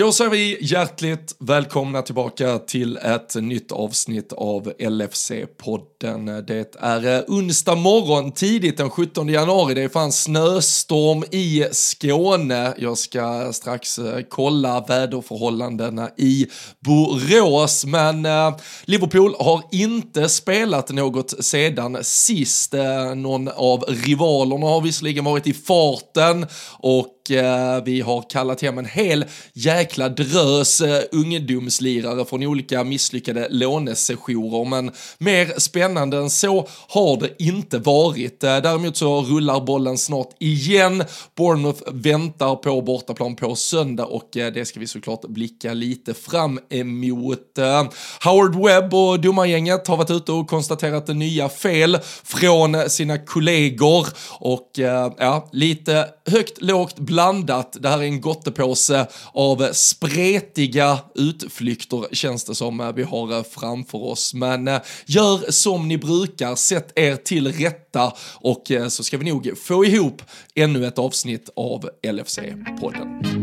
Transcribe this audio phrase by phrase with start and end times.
[0.00, 6.42] Då säger vi hjärtligt välkomna tillbaka till ett nytt avsnitt av LFC-podden.
[6.42, 9.74] Det är eh, onsdag morgon tidigt den 17 januari.
[9.74, 12.74] Det är fan snöstorm i Skåne.
[12.78, 16.46] Jag ska strax eh, kolla väderförhållandena i
[16.84, 22.74] Borås, men eh, Liverpool har inte spelat något sedan sist.
[23.16, 26.46] Någon av rivalerna har visserligen varit i farten
[26.78, 33.48] och Eh, vi har kallat hem en hel jäkla drös eh, ungdomslirare från olika misslyckade
[33.50, 34.64] lånesessioner.
[34.64, 38.44] Men mer spännande än så har det inte varit.
[38.44, 41.04] Eh, däremot så rullar bollen snart igen.
[41.36, 46.60] Bournemouth väntar på bortaplan på söndag och eh, det ska vi såklart blicka lite fram
[46.70, 47.58] emot.
[47.58, 47.84] Eh,
[48.24, 54.06] Howard Webb och domargänget har varit ute och konstaterat nya fel från sina kollegor
[54.38, 57.76] och eh, ja, lite högt, lågt, blandat.
[57.80, 63.42] Det här är en gottepåse av spretiga utflykter känns det som eh, vi har eh,
[63.42, 64.34] framför oss.
[64.34, 69.58] Men eh, gör som ni brukar, sätt er till rätta och så ska vi nog
[69.58, 70.22] få ihop
[70.54, 73.40] ännu ett avsnitt av LFC-podden.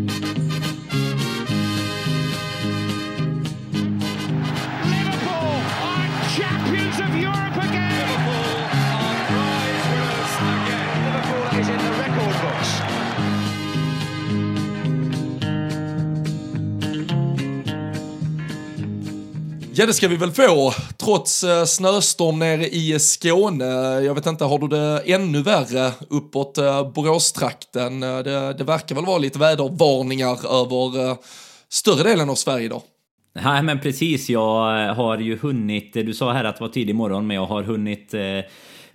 [19.80, 23.66] Ja, det ska vi väl få, trots eh, snöstorm nere i Skåne.
[24.02, 28.04] Jag vet inte, har du det ännu värre uppåt eh, Boråstrakten?
[28.04, 31.18] Eh, det, det verkar väl vara lite vädervarningar över
[31.70, 32.82] större delen av Sverige idag.
[33.42, 37.28] Nej men precis, jag har ju hunnit, du sa här att det var tidig morgon
[37.28, 38.14] men jag har hunnit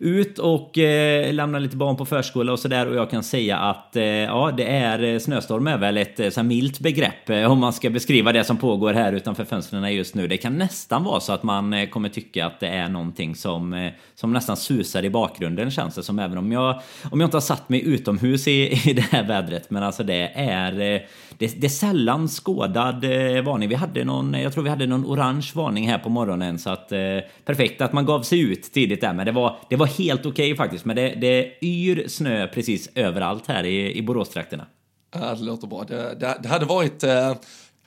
[0.02, 3.96] ut och eh, lämna lite barn på förskola och sådär och jag kan säga att
[3.96, 7.58] eh, ja, det är eh, snöstorm är väl ett eh, så milt begrepp eh, om
[7.58, 10.28] man ska beskriva det som pågår här utanför fönstren just nu.
[10.28, 13.72] Det kan nästan vara så att man eh, kommer tycka att det är någonting som,
[13.72, 16.80] eh, som nästan susar i bakgrunden känns det som även om jag
[17.10, 18.52] om jag inte har satt mig utomhus i,
[18.90, 19.70] i det här vädret.
[19.70, 21.00] Men alltså det är eh,
[21.42, 23.68] det, det är sällan skådad eh, varning.
[23.68, 26.70] Vi hade någon, eh, jag tror vi hade någon orange varning här på morgonen så
[26.70, 26.98] att eh,
[27.44, 29.12] perfekt att man gav sig ut tidigt där.
[29.12, 30.84] Men det var, det var helt okej okay faktiskt.
[30.84, 34.66] Men det, det yr snö precis överallt här i, i Boråstrakterna.
[35.14, 35.84] Ja, det låter bra.
[35.84, 37.32] Det, det, det hade varit eh,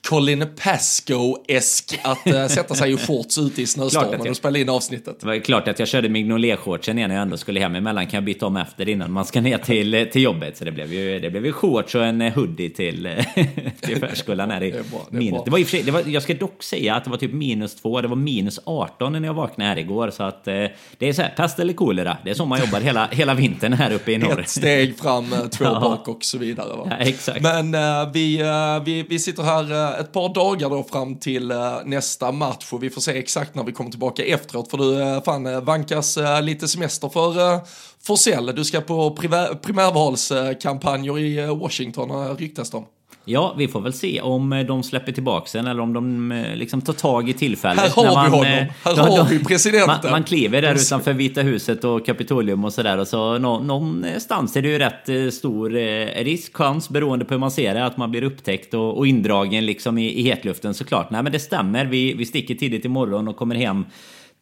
[0.10, 5.20] Colin Pascoe-esk att äh, sätta sig i shorts ute i snöstormen och spela in avsnittet.
[5.20, 8.08] Det var klart att jag körde Mignolet-shortsen när jag ändå skulle hem emellan.
[8.08, 10.58] Kan jag byta om efter innan man ska ner till, eh, till jobbet.
[10.58, 13.10] Så det blev ju, det blev ju shorts och en eh, hoodie till,
[13.82, 15.42] till förskolan här i det bra, det minus.
[15.46, 17.76] Det var i sig, det var, jag ska dock säga att det var typ minus
[17.76, 18.02] två.
[18.02, 20.10] Det var minus 18 när jag vaknade här igår.
[20.10, 22.18] Så att det är så här, pest eller kolera.
[22.24, 24.40] Det är så man jobbar hela, hela vintern här uppe i norr.
[24.40, 26.68] Ett steg fram, två bak och så vidare.
[26.90, 27.42] Ja, exakt.
[27.42, 28.44] Men uh, vi,
[28.86, 32.90] vi, vi sitter här ett par dagar då fram till eh, nästa match och vi
[32.90, 36.68] får se exakt när vi kommer tillbaka efteråt för du eh, fan eh, vankas lite
[36.68, 37.60] semester för
[38.04, 38.46] Forsell.
[38.56, 39.16] Du ska på
[39.62, 42.86] primärvalskampanjer i Washington ryktas de.
[43.28, 46.56] Ja, vi får väl se om eh, de släpper tillbaka sen eller om de eh,
[46.56, 47.80] liksom tar tag i tillfället.
[47.80, 48.46] Här har man, vi honom!
[48.46, 50.00] Eh, här då, har vi presidenten!
[50.04, 54.56] Man, man kliver där utanför Vita huset och Kapitolium och sådär och så nå, någonstans
[54.56, 55.70] är det ju rätt stor
[56.24, 59.66] risk, chans beroende på hur man ser det, att man blir upptäckt och, och indragen
[59.66, 61.10] liksom i, i hetluften såklart.
[61.10, 63.86] Nej men det stämmer, vi, vi sticker tidigt imorgon och kommer hem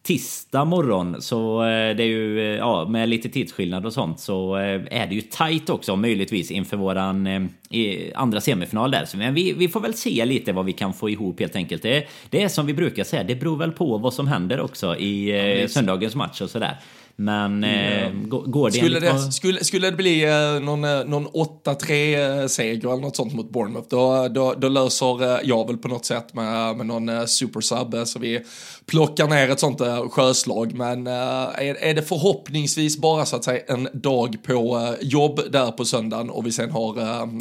[0.03, 4.58] tisdag morgon så eh, det är ju, eh, ja med lite tidsskillnad och sånt så
[4.58, 7.50] eh, är det ju tight också möjligtvis inför våran
[8.16, 9.06] andra semifinal där.
[9.06, 11.81] Så, men vi, vi får väl se lite vad vi kan få ihop helt enkelt.
[11.81, 14.97] Det, det är som vi brukar säga, det beror väl på vad som händer också
[14.97, 15.31] i
[15.62, 16.78] ja, söndagens match och sådär.
[17.16, 22.94] Men eh, går det skulle det, skulle, skulle det bli eh, någon, någon 8-3 seger
[22.94, 26.78] eller något sånt mot Bournemouth då, då, då löser jag väl på något sätt med,
[26.78, 28.41] med någon supersub så vi
[28.85, 29.81] plockar ner ett sånt
[30.12, 30.73] sjöslag.
[30.73, 35.85] Men är, är det förhoppningsvis bara så att säga en dag på jobb där på
[35.85, 36.94] söndagen och vi sen har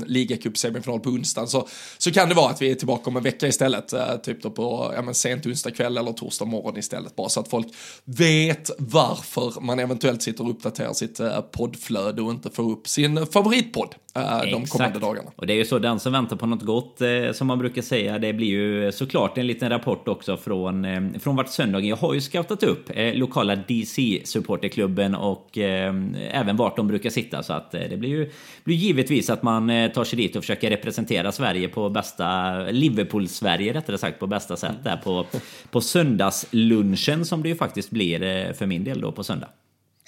[0.06, 1.68] ligacup-semifinal på onsdagen så,
[1.98, 3.94] så kan det vara att vi är tillbaka om en vecka istället.
[4.22, 7.16] Typ då på ja, men sent onsdag kväll eller torsdag morgon istället.
[7.16, 7.66] Bara så att folk
[8.04, 13.26] vet varför man eventuellt sitter och uppdaterar sitt eh, poddflöde och inte får upp sin
[13.26, 15.30] favoritpodd eh, de kommande dagarna.
[15.36, 17.82] Och det är ju så, den som väntar på något gott eh, som man brukar
[17.82, 21.88] säga, det blir ju såklart en liten rapport också från, eh, från vart söndagen.
[21.88, 27.42] Jag har ju scoutat upp lokala DC-supporterklubben och även vart de brukar sitta.
[27.42, 28.30] Så att det blir ju
[28.64, 33.98] blir givetvis att man tar sig dit och försöker representera Sverige på bästa, Liverpool-Sverige rättare
[33.98, 35.26] sagt, på bästa sätt där på,
[35.70, 39.48] på söndagslunchen som det ju faktiskt blir för min del då på söndag.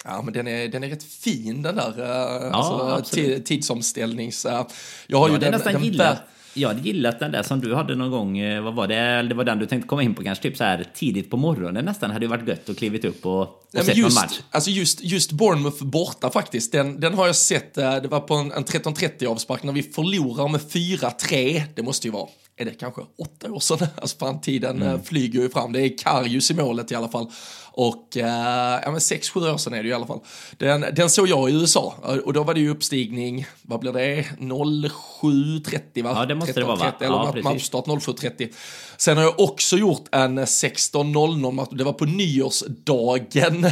[0.05, 3.01] Ja, men den är, den är rätt fin den där ja, alltså,
[3.45, 4.45] tidsomställnings...
[4.45, 4.67] Jag har
[5.07, 6.17] ja, ju den, nästan den, gilla.
[6.57, 9.21] Jag hade gillat den där som du hade någon gång, eh, vad var det?
[9.21, 11.85] Det var den du tänkte komma in på kanske typ så här tidigt på morgonen
[11.85, 12.11] nästan.
[12.11, 14.39] Hade ju varit gött att klivit upp och, och Nej, sett just, match.
[14.51, 18.33] Alltså just, just Bournemouth borta faktiskt, den, den har jag sett, eh, det var på
[18.33, 22.27] en, en 13.30 avspark när vi förlorar med 4-3, det måste ju vara
[22.57, 23.87] är det kanske åtta år sedan?
[23.95, 25.03] Alltså fan tiden mm.
[25.03, 25.71] flyger ju fram.
[25.71, 27.31] Det är Karius i målet i alla fall.
[27.77, 30.19] Och eh, ja men sex, sju år sedan är det ju i alla fall.
[30.57, 31.95] Den, den såg jag i USA
[32.25, 36.11] och då var det ju uppstigning, vad blir det, 07.30 va?
[36.15, 36.93] Ja det måste 13, det vara va?
[36.99, 38.49] Eller ja, matchstart 07.30.
[38.97, 43.71] Sen har jag också gjort en 16.00 match, det var på nyårsdagen äh,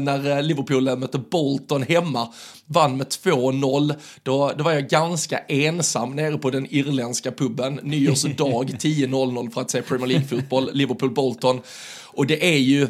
[0.00, 2.32] när Liverpool mötte Bolton hemma,
[2.66, 3.94] vann med 2-0.
[4.22, 8.34] Då, då var jag ganska ensam nere på den irländska puben, nyårsdag
[8.78, 11.60] 10.00 för att se Premier League-fotboll, Liverpool-Bolton.
[12.16, 12.88] Och det är ju,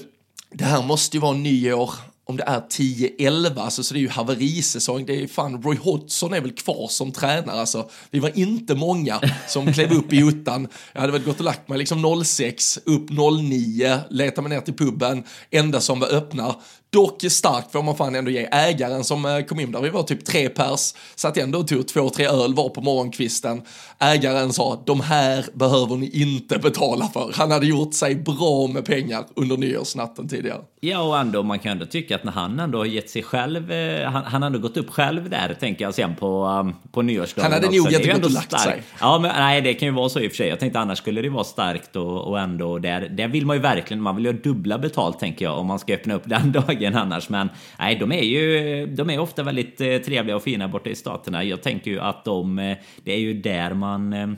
[0.59, 1.91] det här måste ju vara nyår
[2.29, 5.07] om det är 10-11, alltså, så det är ju haverisäsong.
[5.07, 7.91] Det är ju fan, Roy Hodgson är väl kvar som tränare, alltså.
[8.11, 10.69] Vi var inte många som klev upp i uttan.
[10.93, 14.75] Jag hade väl gått och lagt mig liksom 06, upp 09, letar mig ner till
[14.75, 16.55] puben, enda som var öppna.
[16.91, 20.03] Dock starkt får man fan ändå ge ägaren som eh, kom in där, vi var
[20.03, 23.63] typ tre pers, satt ändå och tog två, tre öl var på morgonkvisten.
[23.99, 27.33] Ägaren sa, de här behöver ni inte betala för.
[27.35, 30.61] Han hade gjort sig bra med pengar under nyårsnatten tidigare.
[30.81, 33.73] Ja, och ändå, man kan ändå tycka att när han ändå har gett sig själv,
[33.73, 37.03] eh, han, han har ändå gått upp själv där, tänker jag sen på, um, på
[37.03, 37.53] nyårsdagen.
[37.53, 38.83] Han hade nog inte gått och lagt sig.
[39.01, 40.49] Ja, men nej, det kan ju vara så i och för sig.
[40.49, 43.63] Jag tänkte annars skulle det vara starkt och, och ändå, där, där vill man ju
[43.63, 46.53] verkligen, man vill ju ha dubbla betalt tänker jag, om man ska öppna upp den
[46.69, 47.29] dagen annars.
[47.29, 50.95] Men nej, de är ju, de är ofta väldigt eh, trevliga och fina borta i
[50.95, 51.45] staterna.
[51.45, 54.29] Jag tänker ju att de, eh, det är ju där man, eh,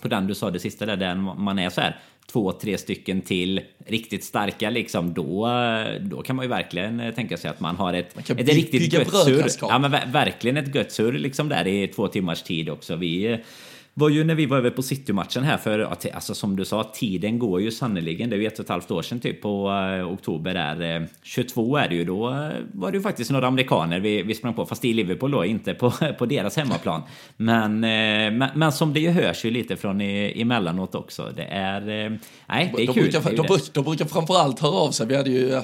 [0.00, 1.96] på den du sa det sista där, där man är så här
[2.32, 5.48] två, tre stycken till riktigt starka liksom, då,
[6.00, 9.14] då kan man ju verkligen tänka sig att man har ett, man ett riktigt gött
[9.14, 9.46] surr.
[9.60, 12.96] Ja, men verkligen ett gött surr liksom där i två timmars tid också.
[12.96, 13.38] Vi
[13.94, 15.78] var ju när vi var över på City-matchen här för,
[16.14, 18.30] alltså som du sa, tiden går ju sannoliken.
[18.30, 21.00] Det är ju ett och ett halvt år sedan typ på uh, oktober där.
[21.00, 24.34] Uh, 22 är det ju då uh, var det ju faktiskt några amerikaner vi, vi
[24.34, 27.02] sprang på, fast i Liverpool då, inte på, på deras hemmaplan.
[27.36, 31.32] Men, men, men, som det ju hörs ju lite från i, emellanåt också.
[31.36, 31.80] Det är,
[32.48, 33.02] nej, det är de kul.
[33.02, 35.06] Brukar, de, brukar, de brukar framförallt höra av sig.
[35.06, 35.60] Vi hade ju,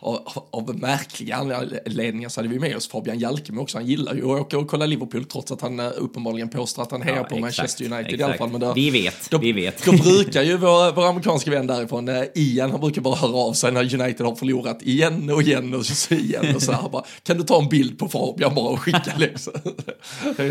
[0.00, 3.78] av, av märkliga anledningar så hade vi med oss Fabian Jalkemo också.
[3.78, 7.02] Han gillar ju att åka och kolla Liverpool trots att han uppenbarligen påstår att han
[7.02, 8.20] hejar ja, på exakt, Manchester United exakt.
[8.20, 8.50] i alla fall.
[8.50, 9.84] Men då, vi vet, då, vi vet.
[9.84, 13.52] Då brukar ju vår, vår amerikanska vän därifrån, eh, Ian, han brukar bara höra av
[13.52, 17.04] sig när United har förlorat igen och igen och så igen och så här bara,
[17.22, 19.52] kan du ta en bild på Fabian bara och skicka liksom.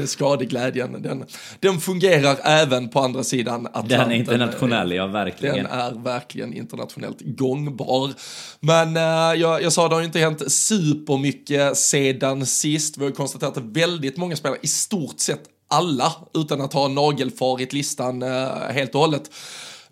[0.06, 1.26] Skadeglädjen, den,
[1.60, 4.00] den fungerar även på andra sidan Atlanten.
[4.00, 5.56] Den är internationell, ja verkligen.
[5.56, 8.12] Den är verkligen internationellt gångbar.
[8.60, 12.98] Men äh, Eh, jag, jag sa det har ju inte hänt supermycket sedan sist.
[12.98, 17.74] Vi har konstaterat att väldigt många spelare, i stort sett alla, utan att ha nagelfarit
[17.74, 19.32] listan eh, helt och hållet,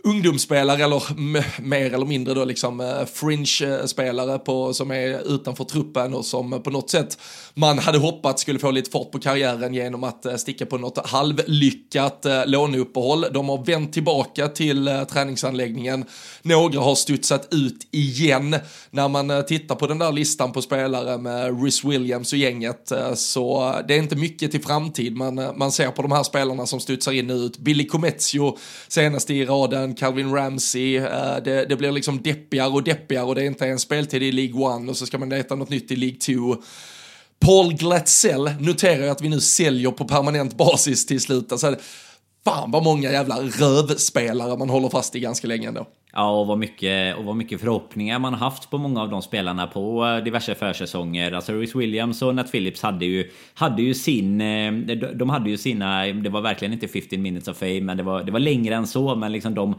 [0.04, 1.04] ungdomsspelare eller
[1.62, 6.70] mer eller mindre då liksom eh, fringe-spelare på, som är utanför truppen och som på
[6.70, 7.18] något sätt
[7.54, 11.10] man hade hoppats skulle få lite fart på karriären genom att eh, sticka på något
[11.10, 13.26] halvlyckat eh, låneuppehåll.
[13.34, 16.06] De har vänt tillbaka till träningsanläggningen.
[16.42, 18.56] Några har studsat ut igen.
[18.90, 23.76] När man tittar på den där listan på spelare med Rhys Williams och gänget så
[23.88, 25.18] det är inte mycket till framtid.
[25.18, 27.58] Man, man ser på de här spelarna som studsar in och ut.
[27.58, 28.58] Billy Comezio
[28.88, 31.08] senast i raden Calvin Ramsey, uh,
[31.44, 34.84] det, det, blir liksom deppigare och deppigare och det är inte en speltid i League
[34.84, 36.56] 1 och så ska man leta något nytt i League 2.
[37.40, 41.52] Paul Glatzell noterar jag att vi nu säljer på permanent basis till slut.
[41.52, 41.76] Alltså,
[42.44, 45.88] fan vad många jävla rövspelare man håller fast i ganska länge ändå.
[46.16, 49.68] Ja, och vad, mycket, och vad mycket förhoppningar man haft på många av de spelarna
[49.68, 51.32] på eh, diverse försäsonger.
[51.32, 54.42] Alltså Rhys Williams och Nat Phillips hade ju, hade ju sin...
[54.42, 54.72] Eh,
[55.16, 56.06] de hade ju sina...
[56.06, 58.88] Det var verkligen inte 15 minutes of fame, men det var, det var längre än
[58.88, 59.16] så.
[59.16, 59.76] Men liksom de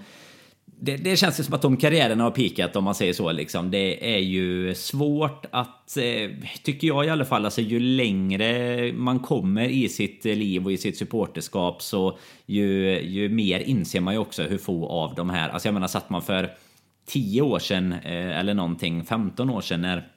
[0.84, 3.32] det, det, känns ju som att de karriärerna har pikat om man säger så.
[3.32, 3.70] Liksom.
[3.70, 6.30] Det är ju svårt att, eh,
[6.62, 10.76] tycker jag i alla fall, alltså ju längre man kommer i sitt liv och i
[10.76, 15.48] sitt supporterskap så ju, ju mer inser man ju också hur få av de här,
[15.48, 16.50] alltså jag menar satt man för
[17.06, 20.08] 10 år sedan eh, eller någonting, 15 år sedan när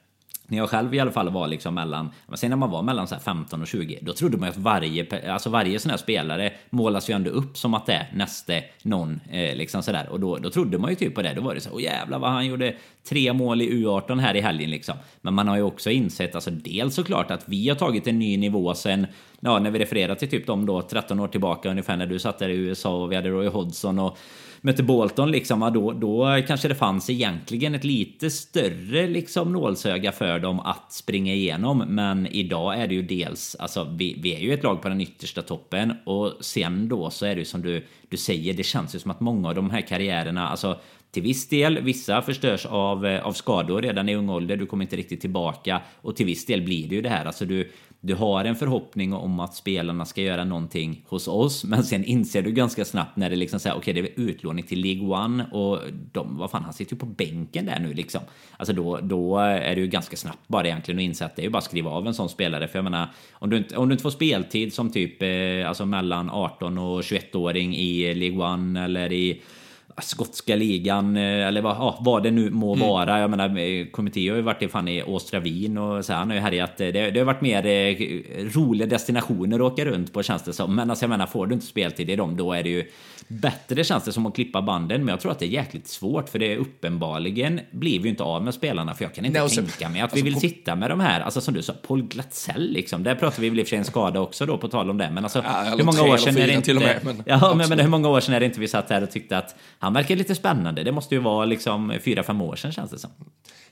[0.50, 3.16] när jag själv i alla fall var liksom mellan, sen när man var mellan så
[3.16, 7.10] 15 och 20, då trodde man ju att varje, alltså varje sån här spelare målas
[7.10, 10.08] ju ändå upp som att det är näste någon, eh, liksom sådär.
[10.10, 11.34] Och då, då trodde man ju typ på det.
[11.34, 12.74] Då var det så, åh jävlar vad han gjorde
[13.08, 14.94] tre mål i U18 här i helgen liksom.
[15.20, 18.36] Men man har ju också insett, alltså dels såklart att vi har tagit en ny
[18.36, 19.06] nivå sen
[19.40, 22.38] ja, när vi refererar till typ de då 13 år tillbaka ungefär när du satt
[22.38, 24.18] där i USA och vi hade Roy Hodgson och
[24.60, 30.38] mötte Bolton liksom, då, då kanske det fanns egentligen ett lite större liksom nålsöga för
[30.38, 31.78] dem att springa igenom.
[31.88, 35.00] Men idag är det ju dels, alltså vi, vi är ju ett lag på den
[35.00, 38.94] yttersta toppen och sen då så är det ju som du, du säger, det känns
[38.94, 43.06] ju som att många av de här karriärerna, alltså till viss del, vissa förstörs av,
[43.06, 46.46] eh, av skador redan i ung ålder, du kommer inte riktigt tillbaka och till viss
[46.46, 50.04] del blir det ju det här, alltså du du har en förhoppning om att spelarna
[50.04, 53.76] ska göra någonting hos oss, men sen inser du ganska snabbt när det liksom säger
[53.76, 55.78] okej, okay, det är utlåning till League One och
[56.12, 58.20] de, vad fan, han sitter ju på bänken där nu liksom.
[58.56, 61.44] Alltså då, då är det ju ganska snabbt bara egentligen att inse att det är
[61.44, 63.88] ju bara att skriva av en sån spelare, för jag menar, om du inte, om
[63.88, 68.84] du inte får speltid som typ, eh, alltså mellan 18 och 21-åring i League One
[68.84, 69.42] eller i
[70.02, 72.88] skotska ligan eh, eller vad, ja, vad det nu må mm.
[72.88, 73.20] vara.
[73.20, 76.28] Jag menar, eh, Committee har ju varit i, fan i Åstra Wien och så han
[76.28, 76.80] har ju härjat.
[76.80, 77.62] Eh, det, det har varit mer
[78.54, 80.74] roliga destinationer att åka runt på känns det som.
[80.74, 82.90] Men alltså jag menar, får du inte speltid i dem då är det ju
[83.28, 85.04] bättre känns det som att klippa banden.
[85.04, 88.10] Men jag tror att det är jäkligt svårt för det är uppenbarligen blir vi ju
[88.10, 90.22] inte av med spelarna för jag kan inte Nej, så, tänka mig att alltså, vi
[90.22, 90.40] vill på...
[90.40, 91.20] sitta med de här.
[91.20, 93.02] Alltså som du sa, Paul Glatzell liksom.
[93.02, 94.98] Där pratar vi väl i och för sig en skada också då på tal om
[94.98, 95.10] det.
[95.10, 96.74] Men alltså ja, hur många år sedan är det inte...
[96.74, 99.02] Med, men, ja, men, men hur många år sedan är det inte vi satt här
[99.02, 99.56] och tyckte att
[99.88, 100.82] han verkar lite spännande.
[100.82, 103.10] Det måste ju vara liksom fyra, fem år sedan känns det som.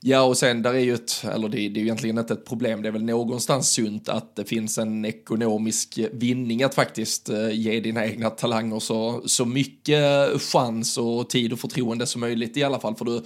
[0.00, 2.46] Ja, och sen där är ju ett, eller det, det är ju egentligen inte ett
[2.46, 7.50] problem, det är väl någonstans sunt att det finns en ekonomisk vinning att faktiskt eh,
[7.50, 10.02] ge dina egna talanger så, så mycket
[10.42, 12.94] chans och tid och förtroende som möjligt i alla fall.
[12.94, 13.22] För du,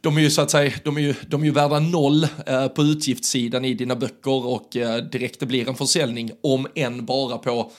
[0.00, 2.68] de är ju så att säga, de är ju, de är ju värda noll eh,
[2.68, 7.38] på utgiftssidan i dina böcker och eh, direkt det blir en försäljning, om än bara
[7.38, 7.72] på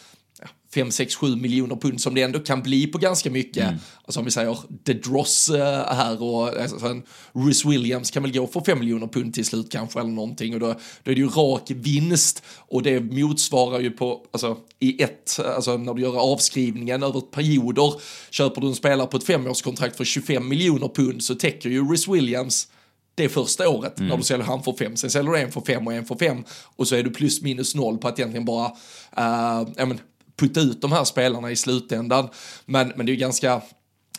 [0.73, 3.63] 5, 6, 7 miljoner pund som det ändå kan bli på ganska mycket.
[3.63, 3.75] Mm.
[4.05, 7.01] Alltså om vi säger The Dross uh, här och alltså,
[7.33, 10.59] Rhys Williams kan väl gå för 5 miljoner pund till slut kanske eller någonting och
[10.59, 15.39] då, då är det ju rak vinst och det motsvarar ju på, alltså i ett,
[15.55, 17.93] alltså när du gör avskrivningen över perioder,
[18.29, 22.07] köper du en spelare på ett femårskontrakt för 25 miljoner pund så täcker ju Rhys
[22.07, 22.67] Williams
[23.15, 24.09] det första året mm.
[24.09, 24.97] när du säljer han för fem.
[24.97, 26.43] Sen säljer du en för fem och en för fem
[26.75, 29.99] och så är du plus minus noll på att egentligen bara, uh, ja men
[30.37, 32.29] putta ut de här spelarna i slutändan.
[32.65, 33.61] Men, men det är ju ganska,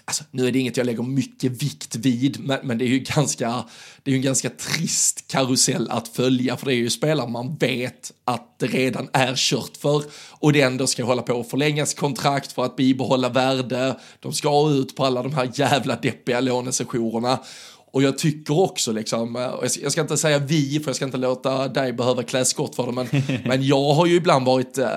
[0.06, 2.98] Alltså, nu är det inget jag lägger mycket vikt vid, men, men, det är ju
[2.98, 3.64] ganska,
[4.02, 8.12] det är en ganska trist karusell att följa, för det är ju spelare man vet
[8.24, 12.52] att det redan är kört för och det ändå ska hålla på att förlängas kontrakt
[12.52, 14.00] för att bibehålla värde.
[14.20, 17.38] De ska ut på alla de här jävla deppiga lånesessionerna
[17.94, 21.16] och jag tycker också liksom, eh, jag ska inte säga vi, för jag ska inte
[21.16, 23.08] låta dig behöva klä skott för det, men,
[23.44, 24.88] men jag har ju ibland varit eh,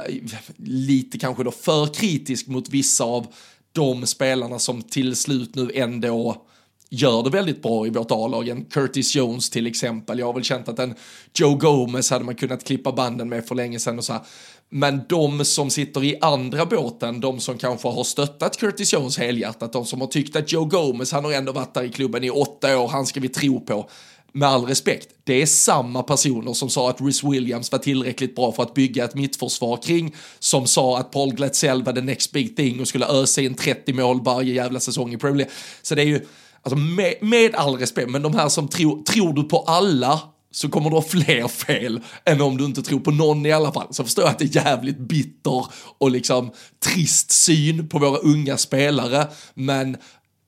[0.58, 3.28] lite kanske då för kritisk mot vissa av
[3.72, 6.46] de spelarna som till slut nu ändå
[6.90, 8.48] gör det väldigt bra i vårt A-lag.
[8.48, 10.20] En Curtis Jones till exempel.
[10.20, 10.96] Jag har väl känt att en
[11.34, 14.22] Joe Gomez hade man kunnat klippa banden med för länge sedan och så här.
[14.70, 19.74] Men de som sitter i andra båten, de som kanske har stöttat Curtis Jones helhjärtat,
[19.74, 22.30] de som har tyckt att Joe Gomez, han har ändå varit där i klubben i
[22.30, 23.90] åtta år, han ska vi tro på.
[24.32, 28.52] Med all respekt, det är samma personer som sa att Rhys Williams var tillräckligt bra
[28.52, 32.56] för att bygga ett mittförsvar kring, som sa att Paul Glatzell var the next big
[32.56, 35.54] thing och skulle ösa in 30 mål varje jävla säsong i Premier League.
[35.82, 36.26] Så det är ju,
[36.62, 40.70] alltså med, med all respekt, men de här som tror, tror du på alla så
[40.70, 43.88] kommer du ha fler fel än om du inte tror på någon i alla fall.
[43.94, 45.66] Så förstår jag att det är jävligt bitter
[45.98, 46.52] och liksom
[46.86, 49.98] trist syn på våra unga spelare, men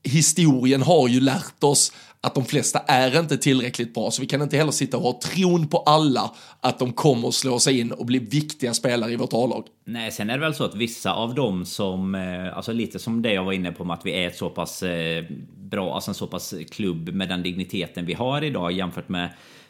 [0.04, 1.92] historien har ju lärt oss
[2.22, 5.20] att de flesta är inte tillräckligt bra, så vi kan inte heller sitta och ha
[5.24, 9.16] tron på alla att de kommer att slå sig in och bli viktiga spelare i
[9.16, 9.66] vårt A-lag.
[9.86, 13.22] Nej, sen är det väl så att vissa av dem som, eh, alltså lite som
[13.22, 15.26] det jag var inne på med att vi är ett så pass eh,
[15.58, 19.30] bra, alltså en så pass klubb med den digniteten vi har idag jämfört med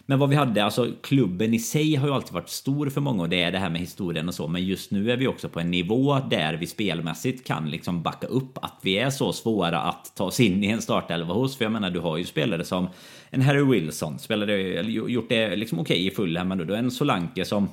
[0.09, 3.23] men vad vi hade, alltså klubben i sig har ju alltid varit stor för många
[3.23, 4.47] och det är det här med historien och så.
[4.47, 8.27] Men just nu är vi också på en nivå där vi spelmässigt kan liksom backa
[8.27, 11.57] upp att vi är så svåra att ta oss in i en startelva hos.
[11.57, 12.87] För jag menar, du har ju spelare som
[13.29, 17.45] en Harry Wilson, spelade, gjort det liksom okej okay i Fulham, men då en Solanke
[17.45, 17.69] som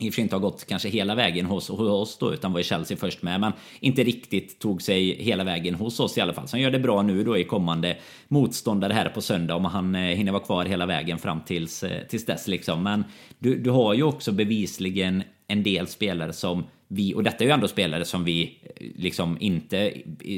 [0.00, 2.52] i och för sig inte har gått kanske hela vägen hos, hos oss då, utan
[2.52, 6.20] var i Chelsea först med, men inte riktigt tog sig hela vägen hos oss i
[6.20, 6.48] alla fall.
[6.48, 7.96] Så han gör det bra nu då i kommande
[8.28, 12.06] motståndare här på söndag om han eh, hinner vara kvar hela vägen fram tills, eh,
[12.08, 12.82] tills dess liksom.
[12.82, 13.04] Men
[13.38, 17.52] du, du har ju också bevisligen en del spelare som vi, och detta är ju
[17.52, 19.94] ändå spelare som vi eh, liksom inte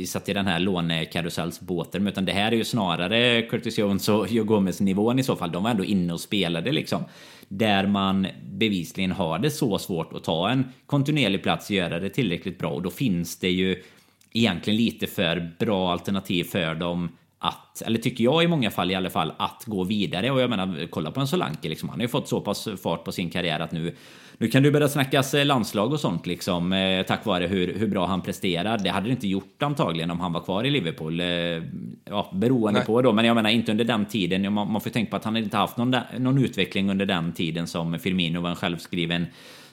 [0.07, 4.45] satt i den här lånekarusellsbåten, utan det här är ju snarare Curtis Jones och Joe
[4.45, 5.53] Gomez nivån i så fall.
[5.53, 7.05] De var ändå inne och spelade liksom
[7.49, 12.11] där man bevisligen har det så svårt att ta en kontinuerlig plats och göra det
[12.11, 13.83] tillräckligt bra och då finns det ju
[14.33, 18.95] egentligen lite för bra alternativ för dem att, eller tycker jag i många fall i
[18.95, 20.31] alla fall, att gå vidare.
[20.31, 21.89] Och jag menar, kolla på en Solanke liksom.
[21.89, 23.97] Han har ju fått så pass fart på sin karriär att nu,
[24.43, 26.73] nu kan du börja snackas eh, landslag och sånt liksom.
[26.73, 28.79] Eh, tack vare hur, hur bra han presterar.
[28.79, 31.21] Det hade det inte gjort antagligen om han var kvar i Liverpool.
[31.21, 31.27] Eh,
[32.05, 32.87] ja, beroende Nej.
[32.87, 33.13] på då.
[33.13, 34.53] Men jag menar inte under den tiden.
[34.53, 37.67] Man, man får tänka på att han inte haft någon, någon utveckling under den tiden
[37.67, 39.27] som Firmino var en självskriven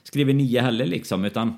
[0.03, 1.25] skriven nia heller liksom.
[1.25, 1.57] Utan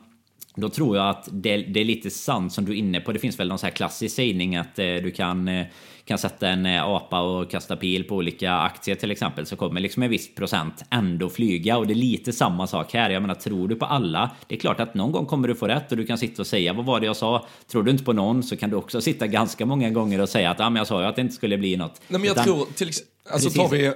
[0.55, 3.11] då tror jag att det, det, är lite sant som du är inne på.
[3.11, 5.65] Det finns väl någon så här klassisk sägning att eh, du kan, eh,
[6.05, 9.81] kan sätta en eh, apa och kasta pil på olika aktier till exempel så kommer
[9.81, 13.09] liksom en viss procent ändå flyga och det är lite samma sak här.
[13.09, 14.31] Jag menar, tror du på alla?
[14.47, 16.47] Det är klart att någon gång kommer du få rätt och du kan sitta och
[16.47, 17.47] säga vad var det jag sa?
[17.71, 20.51] Tror du inte på någon så kan du också sitta ganska många gånger och säga
[20.51, 22.01] att ah, men jag sa ju att det inte skulle bli något.
[22.07, 22.91] Nej, men jag Utan, tror till
[23.31, 23.93] alltså tar vi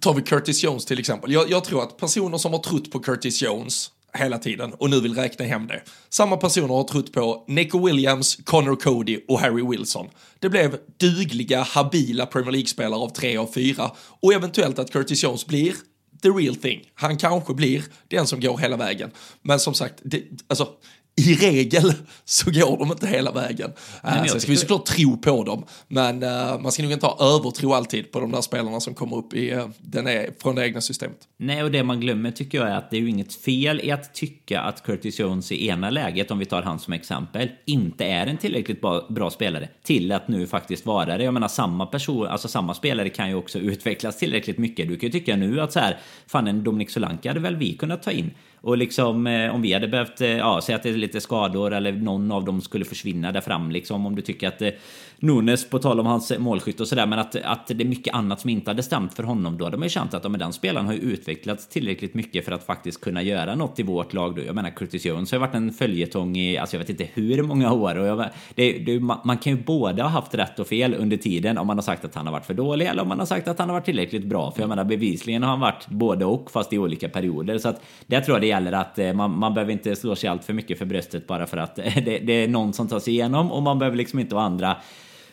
[0.00, 1.32] tar vi Curtis Jones till exempel.
[1.32, 5.00] Jag, jag tror att personer som har trott på Curtis Jones hela tiden och nu
[5.00, 5.82] vill räkna hem det.
[6.08, 10.06] Samma personer har trott på Nico Williams, Connor Cody och Harry Wilson.
[10.38, 15.46] Det blev dugliga, habila Premier League-spelare av tre av fyra och eventuellt att Curtis Jones
[15.46, 15.74] blir
[16.22, 16.82] the real thing.
[16.94, 19.10] Han kanske blir den som går hela vägen.
[19.42, 20.68] Men som sagt, det, alltså,
[21.16, 21.92] i regel
[22.24, 23.72] så går de inte hela vägen.
[24.02, 27.06] Nej, uh, sen ska vi såklart tro på dem, men uh, man ska nog inte
[27.06, 30.54] ha övertro alltid på de där spelarna som kommer upp i, uh, den är, från
[30.54, 31.16] det egna systemet.
[31.36, 33.90] Nej, och det man glömmer tycker jag är att det är ju inget fel i
[33.90, 38.04] att tycka att Curtis Jones i ena läget, om vi tar han som exempel, inte
[38.04, 41.24] är en tillräckligt bra, bra spelare till att nu faktiskt vara det.
[41.24, 44.88] Jag menar, samma person, alltså samma spelare kan ju också utvecklas tillräckligt mycket.
[44.88, 47.74] Du kan ju tycka nu att så här, fan en Dominic Solanke hade väl vi
[47.74, 48.30] kunnat ta in.
[48.60, 51.74] Och liksom eh, om vi hade behövt, eh, ja, säga att det är lite skador
[51.74, 54.06] eller någon av dem skulle försvinna där fram liksom.
[54.06, 54.70] Om du tycker att eh,
[55.18, 58.14] Nunes, på tal om hans eh, målskytt och sådär, men att, att det är mycket
[58.14, 59.58] annat som inte hade stämt för honom.
[59.58, 62.44] Då hade man ju känt att ja, men den spelaren har ju utvecklats tillräckligt mycket
[62.44, 64.36] för att faktiskt kunna göra något i vårt lag.
[64.36, 64.42] Då.
[64.42, 67.42] Jag menar, Curtis Jones har ju varit en följetong i, alltså jag vet inte hur
[67.42, 67.98] många år.
[67.98, 71.58] Och jag, det, det, man kan ju både ha haft rätt och fel under tiden
[71.58, 73.48] om man har sagt att han har varit för dålig eller om man har sagt
[73.48, 74.50] att han har varit tillräckligt bra.
[74.50, 77.58] För jag menar, bevisligen har han varit både och, fast i olika perioder.
[77.58, 80.16] Så att där tror jag det är gäller att eh, man, man behöver inte slå
[80.16, 82.88] sig allt för mycket för bröstet bara för att eh, det, det är någon som
[82.88, 84.76] tar sig igenom och man behöver liksom inte vara andra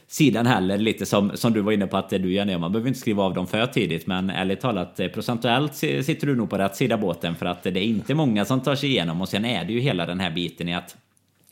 [0.07, 2.87] sidan heller, lite som, som du var inne på att du gör nu, man behöver
[2.87, 6.57] inte skriva av dem för tidigt, men ärligt talat eh, procentuellt sitter du nog på
[6.57, 9.45] rätt sida båten för att det är inte många som tar sig igenom och sen
[9.45, 10.95] är det ju hela den här biten i att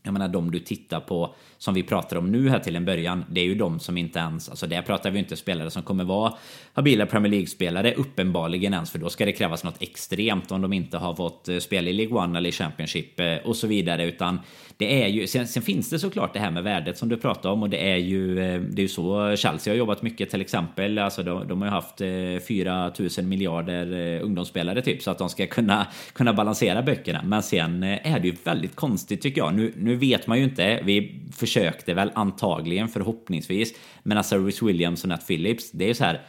[0.04, 3.26] jag menar de du tittar på som vi pratar om nu här till en början,
[3.30, 6.04] det är ju de som inte ens, alltså där pratar vi inte spelare som kommer
[6.04, 6.34] vara
[6.74, 10.98] habila Premier League-spelare uppenbarligen ens, för då ska det krävas något extremt om de inte
[10.98, 14.40] har fått eh, spela i League One eller i Championship eh, och så vidare, utan
[14.82, 17.50] det är ju, sen, sen, finns det såklart det här med värdet som du pratar
[17.50, 20.42] om och det är ju, eh, det är ju så Chelsea har jobbat mycket till
[20.42, 25.18] exempel, alltså de, de har ju haft eh, 4000 miljarder eh, ungdomsspelare typ, så att
[25.18, 29.54] de ska kunna, kunna balansera böckerna, men sen är det ju väldigt konstigt tycker jag,
[29.54, 33.74] nu, nu vet man ju inte, vi försökte väl antagligen förhoppningsvis.
[34.04, 36.22] Men alltså Rhys Williams och Nat Phillips, det är ju så här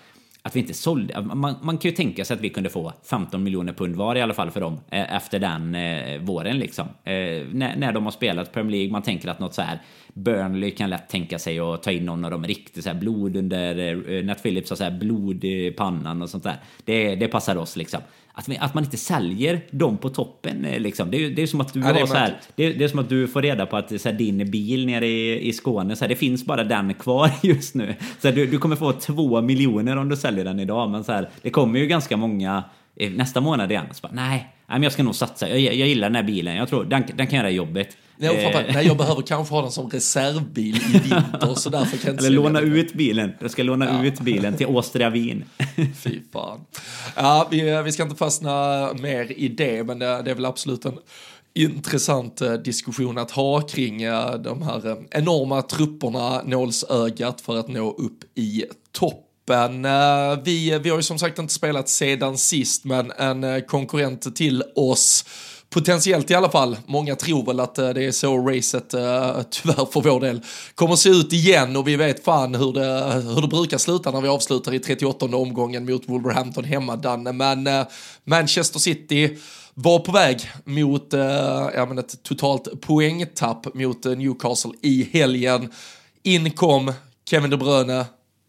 [0.42, 1.22] att vi inte sålde.
[1.22, 4.20] Man, man, kan ju tänka sig att vi kunde få 15 miljoner pund var i
[4.20, 6.86] alla fall för dem eh, efter den eh, våren liksom.
[7.04, 7.14] Eh,
[7.52, 9.78] när, när de har spelat Premier League, man tänker att något så här
[10.14, 13.36] Burnley kan lätt tänka sig att ta in någon av dem riktigt så här blod
[13.36, 13.78] under
[14.10, 16.56] eh, Nat Phillips har så här blod i pannan och sånt där.
[16.84, 18.00] Det, det passar oss liksom
[18.34, 20.64] att, vi, att man inte säljer dem på toppen.
[20.64, 21.10] Eh, liksom.
[21.10, 22.98] Det, är, det är som att du ja, har så här, det, det, är som
[22.98, 26.04] att du får reda på att så här, din bil nere i, i Skåne, så
[26.04, 27.94] här, det finns bara den kvar just nu.
[28.18, 31.50] Så du, du kommer få två miljoner om du säljer den idag, men så det
[31.50, 32.64] kommer ju ganska många
[32.94, 33.86] nästa månad igen.
[33.92, 35.48] Så bara, nej, men jag ska nog satsa.
[35.48, 36.56] Jag, jag gillar den här bilen.
[36.56, 37.96] Jag tror den, den kan göra jobbet.
[38.16, 38.74] Nej, eh.
[38.74, 42.60] nej, jag behöver kanske ha den som reservbil i vinter så därför kan Eller låna
[42.60, 43.32] ut bilen.
[43.40, 44.04] Jag ska låna ja.
[44.04, 45.44] ut bilen till Åstria Vin.
[45.94, 46.60] Fy fan.
[47.16, 50.84] Ja, vi, vi ska inte fastna mer i det, men det, det är väl absolut
[50.84, 50.98] en
[51.54, 57.90] intressant eh, diskussion att ha kring eh, de här enorma trupperna, nålsögat för att nå
[57.90, 58.64] upp i
[59.46, 59.84] toppen.
[59.84, 64.36] Eh, vi, vi har ju som sagt inte spelat sedan sist, men en eh, konkurrent
[64.36, 65.24] till oss
[65.70, 66.76] potentiellt i alla fall.
[66.86, 68.88] Många tror väl att eh, det är så racet,
[69.50, 70.40] tyvärr för vår del,
[70.74, 74.20] kommer se ut igen och vi vet fan hur det, hur det brukar sluta när
[74.20, 77.32] vi avslutar i 38 omgången mot Wolverhampton hemma, Danne.
[77.32, 77.68] Men
[78.24, 79.38] Manchester City
[79.74, 81.08] var på väg mot
[81.74, 85.72] ja, men ett totalt poängtapp mot Newcastle i helgen.
[86.22, 86.92] In kom
[87.30, 88.04] Kevin De Bruyne,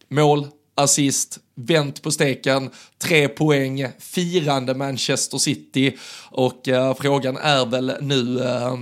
[0.10, 5.98] mål, assist, vänt på steken, tre poäng, firande Manchester City
[6.30, 8.78] och eh, frågan är väl nu, eh,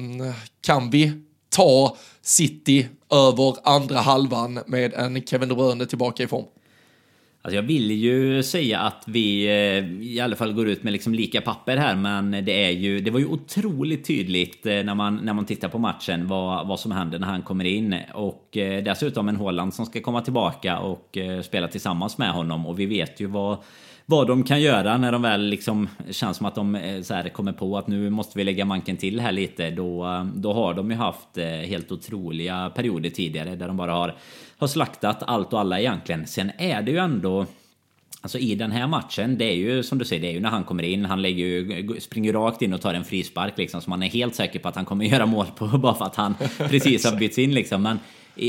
[0.61, 1.11] kan vi
[1.49, 6.45] ta City över andra halvan med en Kevin De Bruyne tillbaka i form?
[7.43, 11.13] Alltså jag vill ju säga att vi eh, i alla fall går ut med liksom
[11.13, 12.99] lika papper här, men det är ju.
[12.99, 16.79] Det var ju otroligt tydligt eh, när man när man tittar på matchen vad vad
[16.79, 20.79] som händer när han kommer in och eh, dessutom en Håland som ska komma tillbaka
[20.79, 23.57] och spela tillsammans med honom och vi vet ju vad
[24.11, 27.29] vad de kan göra när de väl liksom känns som att de eh, så här,
[27.29, 29.69] kommer på att nu måste vi lägga manken till här lite.
[29.69, 34.15] Då, då har de ju haft eh, helt otroliga perioder tidigare där de bara har
[34.57, 36.27] har slaktat allt och alla egentligen.
[36.27, 37.45] Sen är det ju ändå
[38.23, 40.49] Alltså i den här matchen, det är ju som du säger, det är ju när
[40.49, 43.89] han kommer in, han lägger ju, springer rakt in och tar en frispark liksom, så
[43.89, 46.35] man är helt säker på att han kommer göra mål på bara för att han
[46.57, 47.81] precis har bytts in liksom.
[47.81, 47.99] Men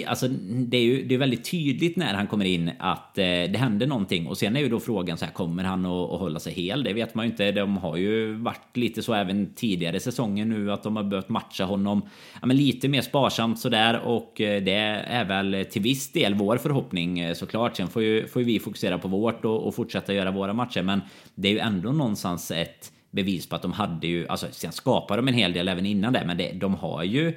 [0.07, 3.59] Alltså, det är ju det är väldigt tydligt när han kommer in att eh, det
[3.59, 4.27] händer någonting.
[4.27, 6.85] Och sen är ju då frågan så här, kommer han att, att hålla sig hel?
[6.85, 7.53] Det vet man ju inte.
[7.53, 11.65] De har ju varit lite så även tidigare säsonger nu att de har behövt matcha
[11.65, 12.03] honom
[12.41, 14.01] ja, men lite mer sparsamt sådär.
[14.05, 14.73] Och eh, det
[15.07, 17.77] är väl till viss del vår förhoppning eh, såklart.
[17.77, 20.83] Sen får ju, får ju vi fokusera på vårt och, och fortsätta göra våra matcher.
[20.83, 21.01] Men
[21.35, 25.23] det är ju ändå någonstans ett bevis på att de hade ju, alltså sen skapade
[25.23, 27.35] de en hel del även innan det, men det, de har ju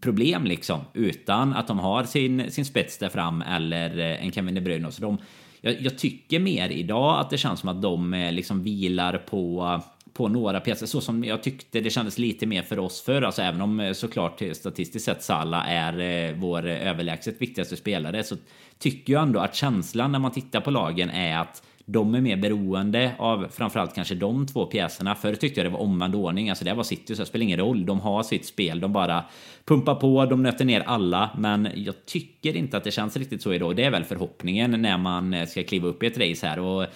[0.00, 4.54] problem liksom utan att de har sin, sin spets där fram eller eh, en Kevin
[4.54, 4.92] De Bruyne.
[4.92, 5.18] Så de,
[5.60, 9.80] jag, jag, tycker mer idag att det känns som att de eh, liksom vilar på
[10.12, 13.22] på några pjäser så som jag tyckte det kändes lite mer för oss förr.
[13.22, 18.36] alltså även om eh, såklart statistiskt sett Salah är vår överlägset viktigaste spelare så
[18.78, 22.36] tycker jag ändå att känslan när man tittar på lagen är att de är mer
[22.36, 25.14] beroende av framförallt kanske de två pjäserna.
[25.14, 26.50] Förr tyckte jag det var omvänd ordning.
[26.50, 27.86] Alltså det var City, så det spelar ingen roll.
[27.86, 28.80] De har sitt spel.
[28.80, 29.24] De bara
[29.64, 31.30] pumpar på, de nöter ner alla.
[31.38, 33.76] Men jag tycker inte att det känns riktigt så idag.
[33.76, 36.58] Det är väl förhoppningen när man eh, ska kliva upp i ett race här.
[36.58, 36.86] Och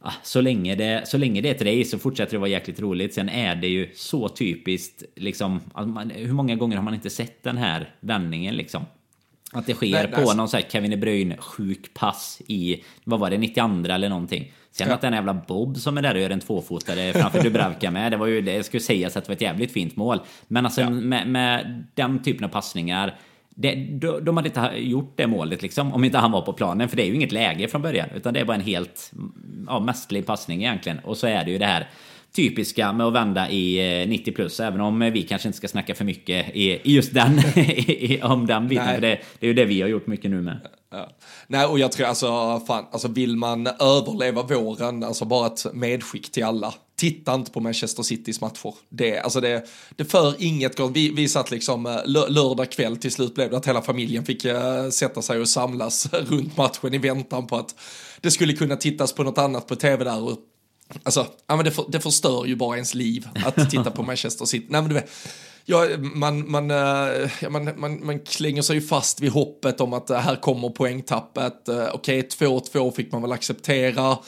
[0.00, 2.80] ah, så, länge det, så länge det är ett race så fortsätter det vara jäkligt
[2.80, 3.14] roligt.
[3.14, 7.42] Sen är det ju så typiskt, liksom, man, hur många gånger har man inte sett
[7.42, 8.84] den här vändningen liksom?
[9.52, 10.36] Att det sker Nej, på alltså...
[10.36, 14.52] någon sån här Kevin De Bruyne sjuk pass i, vad var det, 92 eller någonting.
[14.70, 14.94] Sen ja.
[14.94, 18.16] att den jävla Bob som är där och gör en tvåfotare framför Dubravka med, det
[18.16, 20.20] var ju, det skulle sägas att det var ett jävligt fint mål.
[20.48, 20.90] Men alltså ja.
[20.90, 25.92] med, med den typen av passningar, det, de, de hade inte gjort det målet liksom,
[25.92, 26.88] om inte han var på planen.
[26.88, 29.12] För det är ju inget läge från början, utan det är bara en helt
[29.66, 30.98] ja, mästerlig passning egentligen.
[30.98, 31.88] Och så är det ju det här
[32.32, 34.60] typiska med att vända i 90 eh, plus.
[34.60, 37.40] Även om vi kanske inte ska snacka för mycket i, just den,
[38.22, 38.94] om den biten.
[38.94, 40.60] För det, det, är ju det vi har gjort mycket nu med.
[40.90, 41.08] Ja.
[41.46, 46.32] Nej, och jag tror alltså, fan, alltså vill man överleva våren, alltså bara ett medskick
[46.32, 46.74] till alla.
[46.96, 48.74] Titta inte på Manchester Citys matcher.
[48.88, 49.64] Det, alltså det,
[49.96, 50.92] det för inget gott.
[50.94, 54.44] Vi, vi satt liksom eh, lördag kväll till slut blev det att hela familjen fick
[54.44, 57.74] uh, sätta sig och samlas runt matchen i väntan på att
[58.20, 60.38] det skulle kunna tittas på något annat på tv där och
[61.02, 64.44] Alltså, ja, men det, för, det förstör ju bara ens liv att titta på Manchester
[64.44, 64.66] City.
[64.68, 65.10] Nej, men du vet,
[65.64, 69.92] ja, man, man, eh, ja, man, man, man klänger sig ju fast vid hoppet om
[69.92, 71.68] att eh, här kommer poängtappet.
[71.68, 74.18] Eh, okej, okay, 2-2 fick man väl acceptera.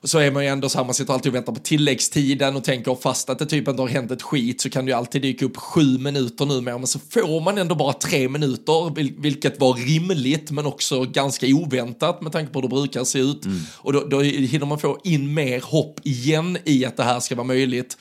[0.00, 2.56] Och så är man ju ändå så här, man sitter alltid och väntar på tilläggstiden
[2.56, 4.96] och tänker fast att det typ inte har hänt ett skit så kan det ju
[4.96, 8.94] alltid dyka upp sju minuter nu med men så får man ändå bara tre minuter,
[9.20, 13.44] vilket var rimligt men också ganska oväntat med tanke på hur det brukar se ut.
[13.44, 13.58] Mm.
[13.76, 17.34] Och då, då hinner man få in mer hopp igen i att det här ska
[17.34, 17.96] vara möjligt.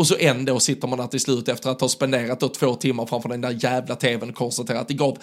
[0.00, 3.06] Och så ändå sitter man där till slut efter att ha spenderat då två timmar
[3.06, 5.18] framför den där jävla tvn och konstaterat att det gav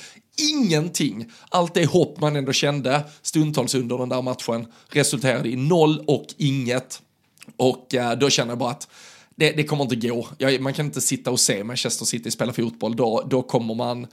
[0.53, 1.25] ingenting.
[1.49, 6.25] Allt det hopp man ändå kände stundtals under den där matchen resulterade i noll och
[6.37, 7.01] inget.
[7.55, 8.87] Och eh, då känner jag bara att
[9.35, 10.27] det, det kommer inte gå.
[10.37, 12.95] Jag, man kan inte sitta och se Manchester City spela fotboll.
[12.95, 14.07] Då, då kommer man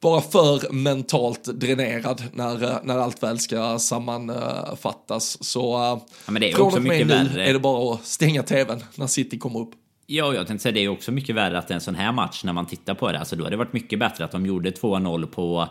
[0.00, 5.44] vara för mentalt dränerad när, eh, när allt väl ska sammanfattas.
[5.44, 5.80] Så eh,
[6.26, 7.48] ja, men det är och med nu värre.
[7.48, 9.74] är det bara att stänga tvn när City kommer upp.
[10.12, 12.52] Ja, jag tänkte säga det är också mycket värre att en sån här match när
[12.52, 15.26] man tittar på det, alltså då hade det varit mycket bättre att de gjorde 2-0
[15.26, 15.68] på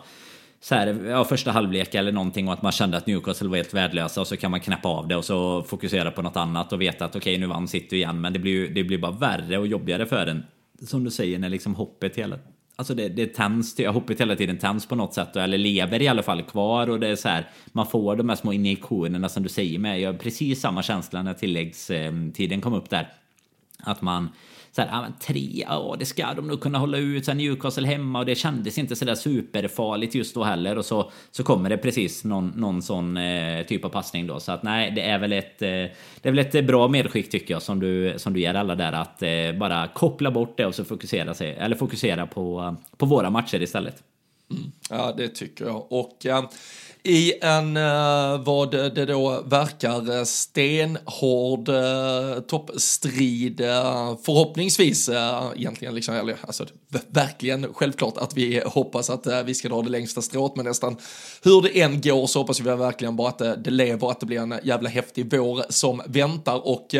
[0.59, 3.73] så här, ja, första halvlek eller någonting och att man kände att Newcastle var helt
[3.73, 6.81] värdelösa och så kan man knäppa av det och så fokusera på något annat och
[6.81, 9.11] veta att okej, okay, nu vann City igen, men det blir ju det blir bara
[9.11, 10.43] värre och jobbigare för en.
[10.81, 12.39] Som du säger, när liksom hoppet hela
[12.75, 16.23] Alltså det, det tänds, hoppet hela tiden tänds på något sätt, eller lever i alla
[16.23, 19.49] fall kvar och det är så här, man får de här små injektionerna som du
[19.49, 20.01] säger med.
[20.01, 23.13] Jag har precis samma känsla när tilläggstiden eh, kom upp där.
[23.83, 24.29] Att man
[24.71, 27.25] så här, ah, ja, tre, ja det ska de nog kunna hålla ut.
[27.25, 30.77] Sen Newcastle hemma och det kändes inte sådär superfarligt just då heller.
[30.77, 34.39] Och så, så kommer det precis någon, någon sån eh, typ av passning då.
[34.39, 37.53] Så att nej, det är väl ett, eh, det är väl ett bra medskick tycker
[37.53, 38.93] jag som du, som du ger alla där.
[38.93, 43.29] Att eh, bara koppla bort det och så fokusera, sig, eller fokusera på, på våra
[43.29, 44.03] matcher istället.
[44.51, 44.71] Mm.
[44.89, 45.91] Ja, det tycker jag.
[45.91, 46.43] Och eh,
[47.03, 53.57] i en, eh, vad det då verkar, eh, stenhård eh, toppstrid.
[54.25, 55.09] Förhoppningsvis,
[55.55, 56.65] egentligen liksom, eller alltså
[57.07, 60.97] verkligen självklart att vi hoppas att vi ska dra det längsta strået, men nästan
[61.43, 64.39] hur det än går så hoppas vi verkligen bara att det lever, att det blir
[64.39, 66.95] en jävla häftig vår som väntar och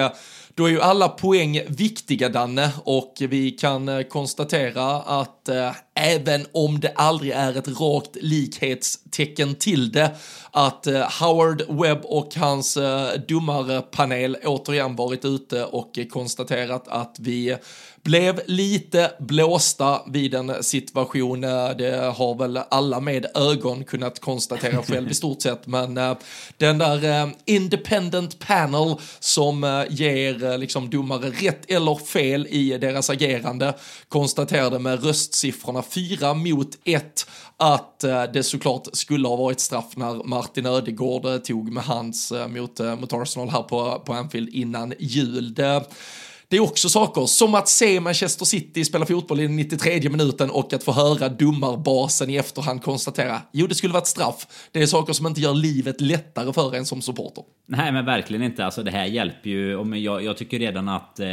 [0.55, 6.45] då är ju alla poäng viktiga Danne och vi kan eh, konstatera att eh, även
[6.51, 10.11] om det aldrig är ett rakt likhetstecken till det,
[10.51, 17.57] att eh, Howard Webb och hans eh, domarpanel återigen varit ute och konstaterat att vi
[18.03, 21.43] blev lite blåsta vid en situation.
[21.43, 26.17] Eh, det har väl alla med ögon kunnat konstatera själv i stort sett, men eh,
[26.57, 33.73] den där eh, independent panel som ger liksom domare rätt eller fel i deras agerande
[34.09, 37.25] konstaterade med röstsiffrorna 4 mot 1
[37.57, 37.99] att
[38.33, 43.49] det såklart skulle ha varit straff när Martin Ödegård tog med hands mot, mot Arsenal
[43.49, 45.53] här på, på Anfield innan jul.
[45.53, 45.83] Det,
[46.49, 50.49] det är också saker som att se Manchester City spela fotboll i den 93 minuten
[50.49, 54.47] och att få höra domarbasen i efterhand konstatera, jo det skulle varit straff.
[54.71, 57.43] Det är saker som inte gör livet lättare för en som supporter.
[57.65, 61.27] Nej men verkligen inte, alltså det här hjälper ju, jag, jag tycker redan att eh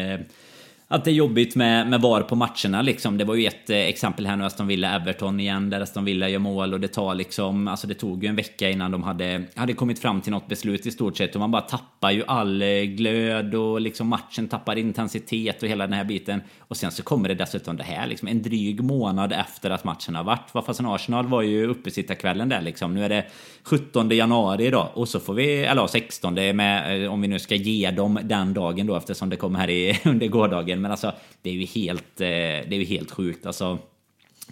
[0.88, 3.18] att det är jobbigt med, med VAR på matcherna liksom.
[3.18, 6.38] Det var ju ett eh, exempel här nu, Aston Villa-Everton igen, där Aston Villa gör
[6.38, 7.68] mål och det tar liksom...
[7.68, 10.86] Alltså det tog ju en vecka innan de hade, hade kommit fram till något beslut
[10.86, 14.78] i stort sett och man bara tappar ju all eh, glöd och liksom matchen tappar
[14.78, 16.40] intensitet och hela den här biten.
[16.58, 20.14] Och sen så kommer det dessutom det här liksom en dryg månad efter att matchen
[20.14, 20.48] har varit.
[20.52, 22.94] Vad Arsenal var ju uppesittarkvällen där liksom.
[22.94, 23.24] Nu är det
[23.62, 27.54] 17 januari idag och så får vi, eller 16 med, eh, om vi nu ska
[27.54, 30.75] ge dem den dagen då eftersom det kommer här i, under gårdagen.
[30.80, 31.12] Men alltså
[31.42, 33.78] det är ju helt, eh, det är ju helt sjukt alltså.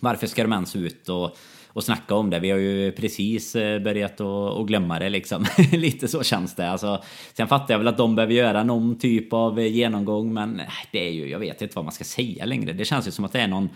[0.00, 1.36] Varför ska de ens ut och
[1.74, 2.40] och snacka om det.
[2.40, 5.46] Vi har ju precis eh, börjat att glömma det liksom.
[5.72, 6.70] Lite så känns det.
[6.70, 10.62] Alltså, sen fattar jag väl att de behöver göra någon typ av eh, genomgång men
[10.92, 12.72] det är ju, jag vet inte vad man ska säga längre.
[12.72, 13.68] Det känns ju som att det är någon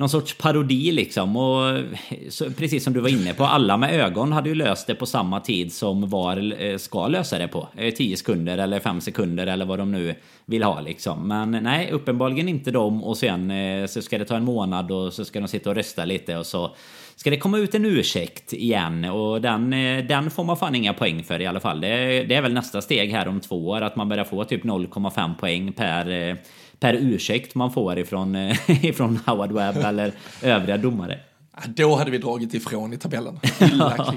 [0.00, 1.36] någon sorts parodi liksom.
[1.36, 1.80] Och
[2.28, 5.06] så, precis som du var inne på, alla med ögon hade ju löst det på
[5.06, 7.68] samma tid som VAR eh, ska lösa det på.
[7.76, 10.14] Eh, 10 sekunder eller 5 sekunder eller vad de nu
[10.46, 11.28] vill ha liksom.
[11.28, 15.12] Men nej, uppenbarligen inte de och sen eh, så ska det ta en månad och
[15.12, 16.70] så ska de sitta och rösta lite och så
[17.16, 19.70] ska det komma ut en ursäkt igen och den,
[20.08, 21.80] den får man fan inga poäng för i alla fall.
[21.80, 24.64] Det, det är väl nästa steg här om två år att man börjar få typ
[24.64, 26.36] 0,5 poäng per
[26.80, 30.12] per ursäkt man får ifrån, eh, ifrån Howard Webb eller
[30.42, 31.18] övriga domare.
[31.66, 33.40] Då hade vi dragit ifrån i tabellen.
[33.60, 34.14] Illa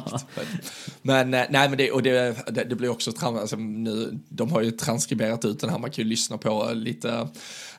[1.02, 4.62] Men eh, nej, men det, och det, det, det blir också, alltså, nu, de har
[4.62, 7.28] ju transkriberat ut den här, man kan ju lyssna på lite,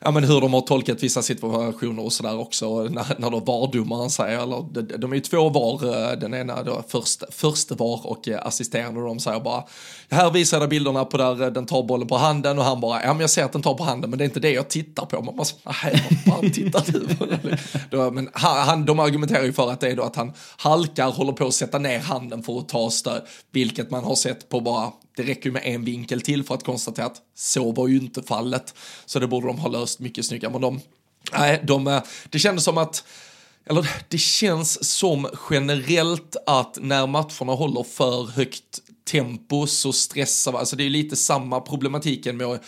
[0.01, 4.09] ja men hur de har tolkat vissa situationer och sådär också, när, när då VAR-domaren
[4.09, 8.07] säger, eller de, de är ju två VAR, eh, den ena då först, först VAR
[8.07, 9.63] och eh, assisterande och de säger bara,
[10.09, 13.13] här visar jag bilderna på där den tar bollen på handen och han bara, ja
[13.13, 15.05] men jag ser att den tar på handen men det är inte det jag tittar
[15.05, 15.21] på.
[15.21, 15.47] Man bara,
[15.83, 18.11] nej vad fan tittar du på?
[18.11, 21.47] men han, de argumenterar ju för att det är då att han halkar, håller på
[21.47, 25.23] att sätta ner handen för att ta stöd, vilket man har sett på bara det
[25.23, 28.73] räcker ju med en vinkel till för att konstatera att så var ju inte fallet.
[29.05, 30.51] Så det borde de ha löst mycket snyggare.
[30.51, 30.81] Men de,
[31.31, 33.03] nej, de, eh, det kändes som att
[33.69, 38.79] eller det känns som generellt att när matcherna håller för högt
[39.11, 42.59] tempo så stressar man, alltså det är lite samma problematiken med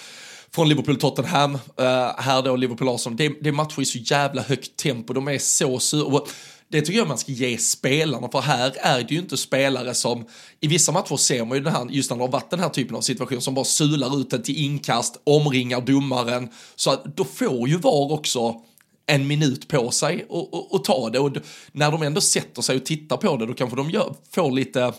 [0.52, 5.14] från Liverpool-Tottenham, uh, här då Liverpool-Arsenal, det, det är matcher i så jävla högt tempo,
[5.14, 6.22] de är så sura.
[6.70, 10.26] Det tycker jag man ska ge spelarna, för här är det ju inte spelare som,
[10.60, 12.70] i vissa matcher ser man ju den här, just när det har varit den här
[12.70, 17.24] typen av situation, som bara sular ut den till inkast, omringar domaren, så att då
[17.24, 18.62] får ju VAR också
[19.06, 21.38] en minut på sig och, och, och ta det och
[21.72, 24.80] när de ändå sätter sig och tittar på det då kanske de gör, får lite
[24.80, 24.94] ja,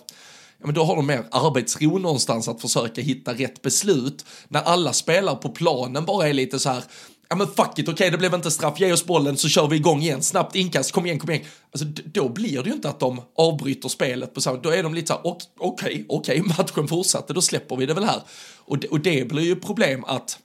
[0.67, 4.25] men då har de mer arbetsro någonstans att försöka hitta rätt beslut.
[4.49, 6.83] När alla spelare på planen bara är lite så här,
[7.29, 9.69] ja men fuck it, okej okay, det blev inte straff, ge oss bollen så kör
[9.69, 11.45] vi igång igen, snabbt inkast, kom igen, kom igen.
[11.73, 14.95] Alltså då blir det ju inte att de avbryter spelet på samma, då är de
[14.95, 18.23] lite såhär, okej, okej, okej, okay, okay, matchen fortsatte, då släpper vi det väl här.
[18.57, 20.39] Och det, och det blir ju problem att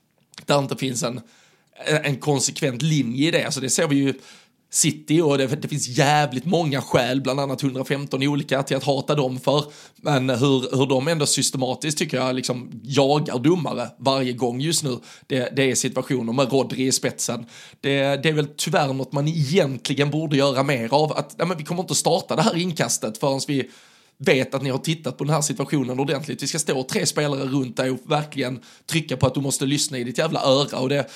[0.46, 1.20] det inte finns en,
[1.86, 4.14] en konsekvent linje i det, alltså det ser vi ju
[4.74, 9.14] City och det, det, finns jävligt många skäl, bland annat 115 olika, till att hata
[9.14, 9.64] dem för.
[9.96, 14.98] Men hur, hur de ändå systematiskt tycker jag liksom jagar domare varje gång just nu,
[15.26, 17.46] det, det är situationer med Rodri i spetsen.
[17.80, 21.56] Det, det, är väl tyvärr något man egentligen borde göra mer av, att nej, men
[21.58, 23.70] vi kommer inte starta det här inkastet förrän vi
[24.18, 26.42] vet att ni har tittat på den här situationen ordentligt.
[26.42, 29.98] Vi ska stå tre spelare runt dig och verkligen trycka på att du måste lyssna
[29.98, 31.10] i ditt jävla öra och det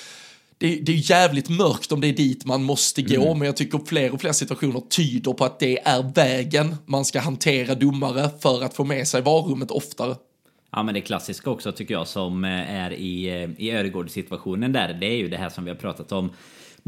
[0.58, 3.38] det, det är jävligt mörkt om det är dit man måste gå, Mm.
[3.38, 7.20] men jag tycker fler och fler situationer tyder på att det är vägen man ska
[7.20, 10.16] hantera domare för att få med sig varummet oftare.
[10.72, 14.92] Ja men det klassiska också tycker jag som eh, är i, eh, i Öregård-situationen där
[15.00, 16.30] Det är ju det här som vi har pratat om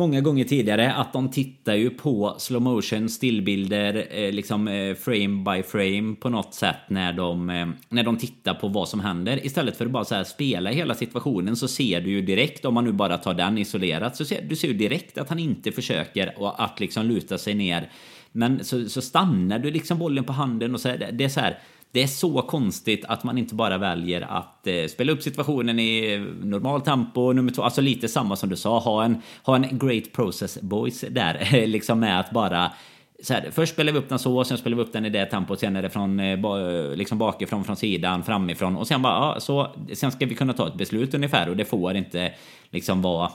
[0.01, 5.45] Många gånger tidigare att de tittar ju på slow motion stillbilder eh, liksom eh, frame
[5.45, 9.47] by frame på något sätt när de, eh, när de tittar på vad som händer.
[9.47, 12.75] Istället för att bara så här spela hela situationen så ser du ju direkt om
[12.75, 15.73] man nu bara tar den isolerat så ser du ser ju direkt att han inte
[15.73, 17.91] försöker och att liksom luta sig ner.
[18.33, 21.41] Men så, så stannar du liksom bollen på handen och så här, det är så
[21.41, 21.59] här
[21.93, 26.15] det är så konstigt att man inte bara väljer att eh, spela upp situationen i
[26.15, 29.79] eh, normal tempo, nummer två, alltså lite samma som du sa, ha en, ha en
[29.79, 32.73] great process boys där, liksom med att bara
[33.23, 35.27] så här, först spelar vi upp den så, sen spelar vi upp den i det
[35.27, 39.41] tempot, sen är det från eh, liksom bakifrån, från sidan, framifrån och sen bara, ja,
[39.41, 42.33] så, sen ska vi kunna ta ett beslut ungefär och det får inte
[42.71, 43.33] liksom vara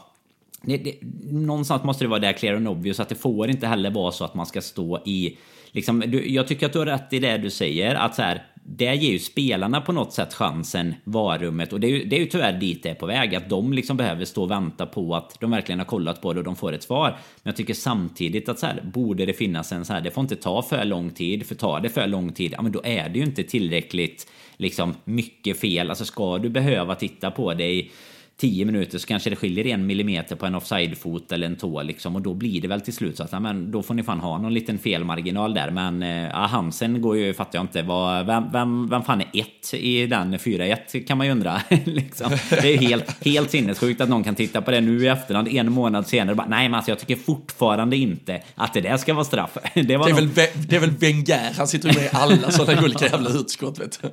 [0.61, 0.97] det, det,
[1.31, 4.25] någonstans måste det vara där clear and obvious att det får inte heller vara så
[4.25, 5.37] att man ska stå i
[5.75, 8.43] liksom, du, jag tycker att du har rätt i det du säger att så här
[8.67, 12.19] det ger ju spelarna på något sätt chansen, varummet och det är, ju, det är
[12.19, 15.15] ju tyvärr dit det är på väg att de liksom behöver stå och vänta på
[15.15, 17.09] att de verkligen har kollat på det och de får ett svar.
[17.09, 20.21] Men jag tycker samtidigt att så här borde det finnas en så här, det får
[20.21, 23.09] inte ta för lång tid, för tar det för lång tid, ja men då är
[23.09, 25.89] det ju inte tillräckligt liksom mycket fel.
[25.89, 27.91] Alltså ska du behöva titta på det i
[28.37, 32.15] 10 minuter så kanske det skiljer en millimeter på en offside-fot eller en tå liksom
[32.15, 34.37] och då blir det väl till slut så att men då får ni fan ha
[34.37, 38.43] någon liten felmarginal där men eh, ja, Hansen går ju, fattar jag inte, vad, vem,
[38.51, 42.31] vem, vem fan är ett i den 4-1 kan man ju undra liksom.
[42.49, 45.71] Det är helt, helt sinnessjukt att någon kan titta på det nu i efterhand en
[45.71, 49.25] månad senare bara, nej men alltså jag tycker fortfarande inte att det där ska vara
[49.25, 49.57] straff.
[49.73, 52.51] Det, var Det är, något- väl, det är väl Wenger, han sitter med i alla
[52.51, 54.07] sådana olika jävla utskott vet du.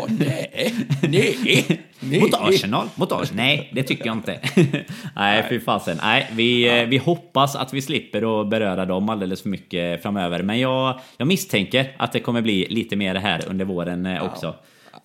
[0.00, 2.20] Åh, nej, nej, nej.
[2.20, 2.88] Mot Arsenal?
[2.94, 3.36] Mot Arsenal?
[3.36, 4.40] Nej, det tycker jag inte.
[5.16, 5.98] Nej, fy fasen.
[6.02, 10.42] Nej, vi, eh, vi hoppas att vi slipper att beröra dem alldeles för mycket framöver.
[10.42, 14.54] Men jag, jag misstänker att det kommer bli lite mer här under våren eh, också.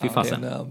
[0.01, 0.41] Fy fasen.
[0.41, 0.67] det en eh,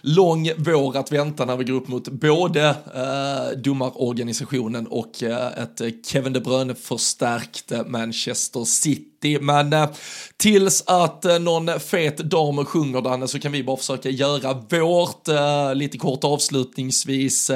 [0.00, 6.06] lång vår att vänta när vi går upp mot både eh, domarorganisationen och eh, ett
[6.06, 9.15] Kevin De Bruyne förstärkt Manchester City.
[9.40, 9.88] Men eh,
[10.36, 15.28] tills att eh, någon fet dam sjunger Danne så kan vi bara försöka göra vårt
[15.28, 17.50] eh, lite kort avslutningsvis.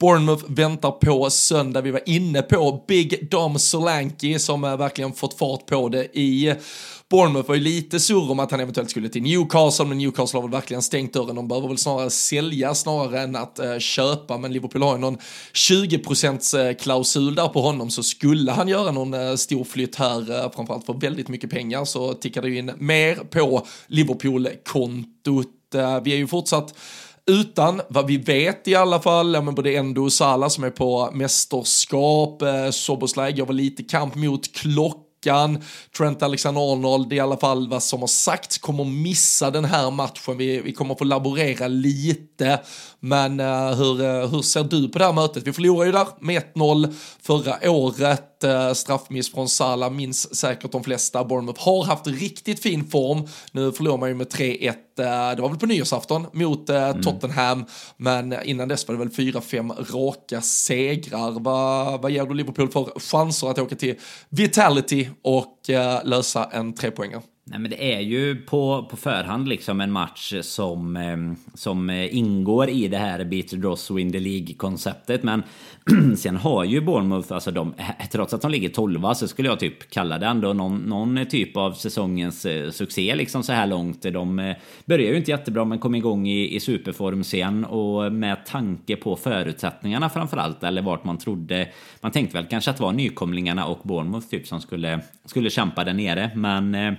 [0.00, 1.80] Bournemouth väntar på söndag.
[1.80, 6.54] Vi var inne på Big Dom Solanki som verkligen fått fart på det i
[7.10, 10.42] Bournemouth var ju lite sur om att han eventuellt skulle till Newcastle, men Newcastle har
[10.42, 11.36] väl verkligen stängt dörren.
[11.36, 15.18] De behöver väl snarare sälja snarare än att eh, köpa, men Liverpool har ju någon
[15.52, 20.50] 20% klausul där på honom, så skulle han göra någon eh, stor flytt här, eh,
[20.54, 25.74] framförallt för väldigt mycket pengar, så tickar det ju in mer på Liverpool-kontot.
[25.74, 26.74] Eh, vi är ju fortsatt
[27.30, 30.70] utan vad vi vet i alla fall, ja, men både Endo och Salah som är
[30.70, 35.62] på mästerskap, eh, Soboslaj gör väl lite kamp mot klockan,
[35.96, 40.36] Trent Alexander-Arnold i alla fall vad som har sagts kommer missa den här matchen.
[40.36, 42.60] Vi, vi kommer få laborera lite,
[43.00, 45.46] men eh, hur, eh, hur ser du på det här mötet?
[45.46, 48.29] Vi förlorade ju där med 1-0 förra året.
[48.44, 51.24] Uh, straffmiss från Salah minns säkert de flesta.
[51.24, 53.28] Bournemouth har haft riktigt fin form.
[53.52, 54.68] Nu förlorar man ju med 3-1.
[54.68, 54.74] eh,
[55.36, 57.64] det var väl på nyårsafton mot eh, Tottenham,
[57.96, 61.40] men innan dess var det väl 4-5 raka segrar.
[61.40, 63.94] Vad, vad ger du Liverpool för chanser att åka till
[64.28, 67.22] Vitality och eh, lösa en trepoängare?
[67.50, 72.16] Nej, men det är ju på, på förhand liksom en match som, ehm, som eh,
[72.16, 75.22] ingår i det här Beat the Dross Win the League-konceptet.
[75.22, 75.42] Men
[76.16, 79.60] sen har ju Bournemouth, alltså de, eh, trots att de ligger 12 så skulle jag
[79.60, 84.02] typ kalla det ändå någon, någon typ av säsongens eh, succé liksom så här långt.
[84.02, 88.96] De börjar ju inte jättebra men kom igång i, i superform sen och med tanke
[88.96, 91.68] på förutsättningarna framförallt, eller vart man trodde.
[92.00, 95.84] Man tänkte väl kanske att det var nykomlingarna och Bournemouth typ som skulle, skulle kämpa
[95.84, 96.96] där nere, men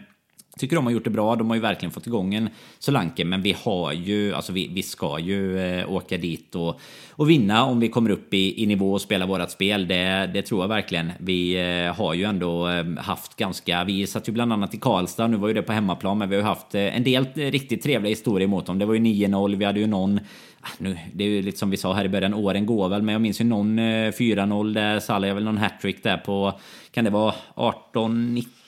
[0.57, 1.35] Tycker de har gjort det bra.
[1.35, 3.25] De har ju verkligen fått igång en Solanke.
[3.25, 6.79] Men vi har ju, alltså vi, vi ska ju eh, åka dit och,
[7.11, 9.87] och vinna om vi kommer upp i, i nivå och spela vårat spel.
[9.87, 11.11] Det, det tror jag verkligen.
[11.19, 15.27] Vi eh, har ju ändå eh, haft ganska, vi satt ju bland annat i Karlstad.
[15.27, 17.51] Nu var ju det på hemmaplan, men vi har ju haft eh, en del eh,
[17.51, 18.79] riktigt trevliga historier mot dem.
[18.79, 19.55] Det var ju 9-0.
[19.55, 20.19] Vi hade ju någon
[20.61, 23.01] ah, nu, det är ju lite som vi sa här i början, åren går väl,
[23.01, 26.59] men jag minns ju någon eh, 4-0 där Salah gör väl någon hattrick där på,
[26.91, 28.60] kan det vara 18, 19?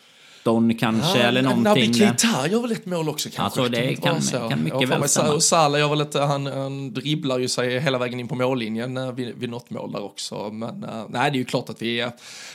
[0.44, 1.92] 18-19 kanske eller någonting.
[1.92, 2.00] Där.
[2.00, 3.62] Keita gör väl ett mål också kanske?
[3.62, 4.50] Alltså, det kan- så?
[4.50, 5.40] kan mycket väl stämma.
[5.40, 9.12] Salah gör väl ett, han, han dribblar ju sig hela vägen in på mållinjen eh,
[9.12, 10.50] vid, vid något mål där också.
[10.52, 11.96] Men eh, nej, det är ju klart att vi,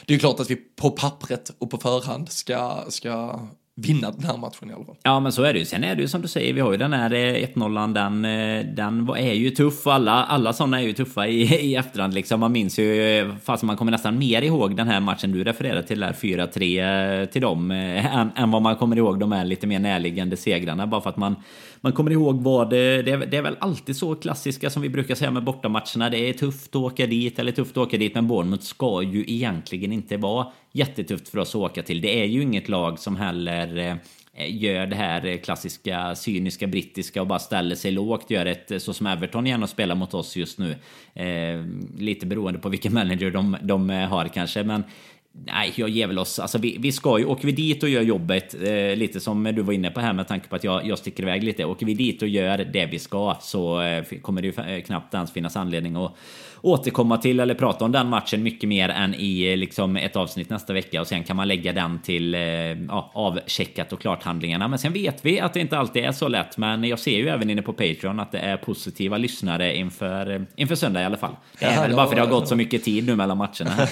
[0.07, 3.40] det är ju klart att vi på pappret och på förhand ska, ska
[3.81, 4.97] vinna den här matchen i alla fall.
[5.03, 5.64] Ja, men så är det ju.
[5.64, 8.25] Sen är det ju som du säger, vi har ju den här eh, 1-0, den,
[8.25, 9.87] eh, den är ju tuff.
[9.87, 12.41] Alla, alla sådana är ju tuffa i, i efterhand liksom.
[12.41, 15.83] Man minns ju, eh, fast man kommer nästan mer ihåg den här matchen du refererar
[15.83, 19.79] till där, 4-3 till dem, än, än vad man kommer ihåg de här lite mer
[19.79, 20.87] närliggande segrarna.
[20.87, 21.37] Bara för att man,
[21.81, 24.88] man kommer ihåg vad det, det är, det är väl alltid så klassiska som vi
[24.88, 26.11] brukar säga med bortamatcherna.
[26.11, 29.24] Det är tufft att åka dit, eller tufft att åka dit, men Bournemouth ska ju
[29.26, 32.01] egentligen inte vara jättetufft för oss att åka till.
[32.01, 33.97] Det är ju inget lag som heller eh,
[34.47, 38.31] gör det här klassiska cyniska brittiska och bara ställer sig lågt.
[38.31, 40.76] Gör ett så som Everton gärna spelar mot oss just nu.
[41.14, 41.64] Eh,
[41.99, 44.64] lite beroende på vilken manager de, de eh, har kanske.
[44.64, 44.85] Men
[45.47, 46.39] Nej, jag ger väl oss.
[46.39, 49.62] Alltså vi, vi ska ju, åker vi dit och gör jobbet, eh, lite som du
[49.62, 51.64] var inne på här med tanke på att jag, jag sticker iväg lite.
[51.64, 55.14] Åker vi dit och gör det vi ska så eh, kommer det ju eh, knappt
[55.14, 56.16] ens finnas anledning att
[56.63, 60.73] återkomma till eller prata om den matchen mycket mer än i liksom ett avsnitt nästa
[60.73, 64.69] vecka och sen kan man lägga den till eh, ja, avcheckat och klart handlingarna.
[64.69, 66.57] Men sen vet vi att det inte alltid är så lätt.
[66.57, 70.43] Men jag ser ju även inne på Patreon att det är positiva lyssnare inför, eh,
[70.57, 71.37] inför söndag i alla fall.
[71.59, 73.89] Det är ja, väl bara för det har gått så mycket tid nu mellan matcherna.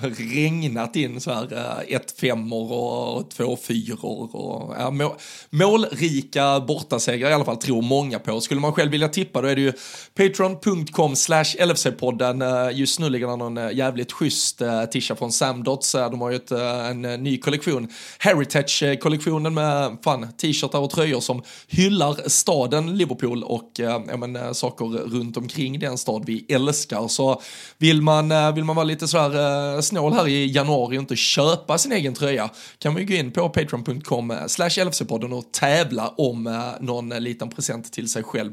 [0.34, 5.12] Regnat in så här eh, ett femmor och två fyror och ja, mål,
[5.50, 8.40] målrika bortasegrar i alla fall tror många på.
[8.40, 9.72] Skulle man själv vilja tippa då är det ju
[10.14, 12.42] patreon.com slash LFC podden.
[12.42, 15.92] Eh, just nu ligger det någon eh, jävligt schysst eh, tisha från Samdots.
[15.92, 17.88] De har ju ett, en ny kollektion,
[18.18, 25.36] Heritage-kollektionen med fan t-shirtar och tröjor som hyllar staden Liverpool och ja, men, saker runt
[25.36, 27.08] omkring den stad vi älskar.
[27.08, 27.42] Så
[27.78, 31.92] vill man, vill man vara lite sådär snål här i januari och inte köpa sin
[31.92, 37.08] egen tröja kan man ju gå in på patreon.com slash LFC-podden och tävla om någon
[37.08, 38.52] liten present till sig själv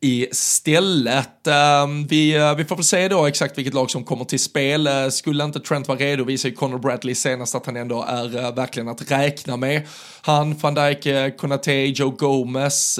[0.00, 1.46] istället.
[1.46, 4.86] Ehm, vi, eh, vi får väl se då exakt vilket lag som kommer till spel.
[4.86, 8.44] Eh, skulle inte Trent vara redo visar ju Conor Bradley senast att han ändå är
[8.44, 9.82] eh, verkligen att räkna med.
[10.20, 12.98] Han, van Dijk, Konate, Joe Gomez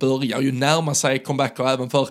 [0.00, 2.08] börjar ju närma sig comebacker även för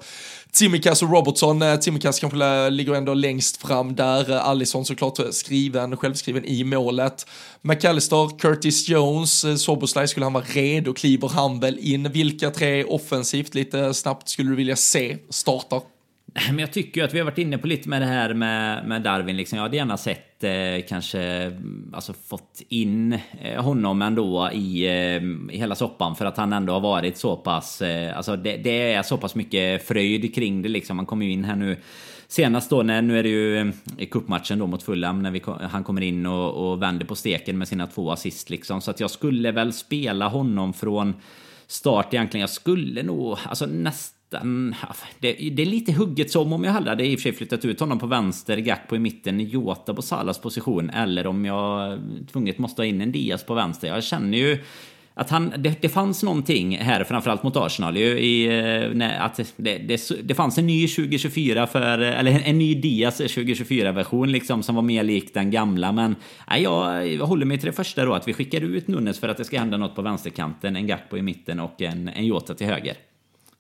[0.54, 5.30] Tsimikas och Robertson, eh, Tsimikas kanske ligger ändå längst fram där, eh, Allison såklart eh,
[5.30, 7.26] skriven, självskriven i målet.
[7.62, 12.12] McAllister, Curtis Jones, eh, Soboslaj, skulle han vara redo, kliver han väl in?
[12.12, 15.82] Vilka tre offensivt lite snabbt skulle du vilja se startar?
[16.34, 18.88] Men jag tycker ju att vi har varit inne på lite med det här med,
[18.88, 19.38] med Darwin.
[19.38, 19.58] Liksom.
[19.58, 21.52] Jag hade gärna sett eh, kanske
[21.94, 26.74] alltså fått in eh, honom ändå i, eh, i hela soppan för att han ändå
[26.74, 27.82] har varit så pass.
[27.82, 30.98] Eh, alltså det, det, är så pass mycket fröjd kring det liksom.
[30.98, 31.78] Han kom ju in här nu
[32.28, 35.42] senast då, när, nu är det ju eh, cupmatchen kuppmatchen då mot Fulham när vi,
[35.70, 38.82] han kommer in och, och vänder på steken med sina två assist liksom.
[38.82, 41.14] Så att jag skulle väl spela honom från
[41.68, 42.42] start egentligen.
[42.42, 44.76] Jag skulle nog, alltså nästan Mm,
[45.20, 47.80] det, det, är lite hugget som om jag hade i och för sig flyttat ut
[47.80, 52.00] honom på vänster, Gakpo i mitten, Jota på Salas position eller om jag
[52.32, 53.88] tvunget måste ha in en Diaz på vänster.
[53.88, 54.58] Jag känner ju
[55.14, 59.40] att han, det, det fanns någonting här, framförallt mot Arsenal, ju, i, eh, nej, att
[59.56, 64.76] det, det, det, fanns en ny 2024 för, eller en ny Diaz 2024-version liksom som
[64.76, 65.92] var mer lik den gamla.
[65.92, 66.16] Men
[66.50, 69.30] nej, jag, jag håller mig till det första då, att vi skickar ut Nunes för
[69.30, 72.54] att det ska hända något på vänsterkanten, en Gakpo i mitten och en, en Jota
[72.54, 72.96] till höger.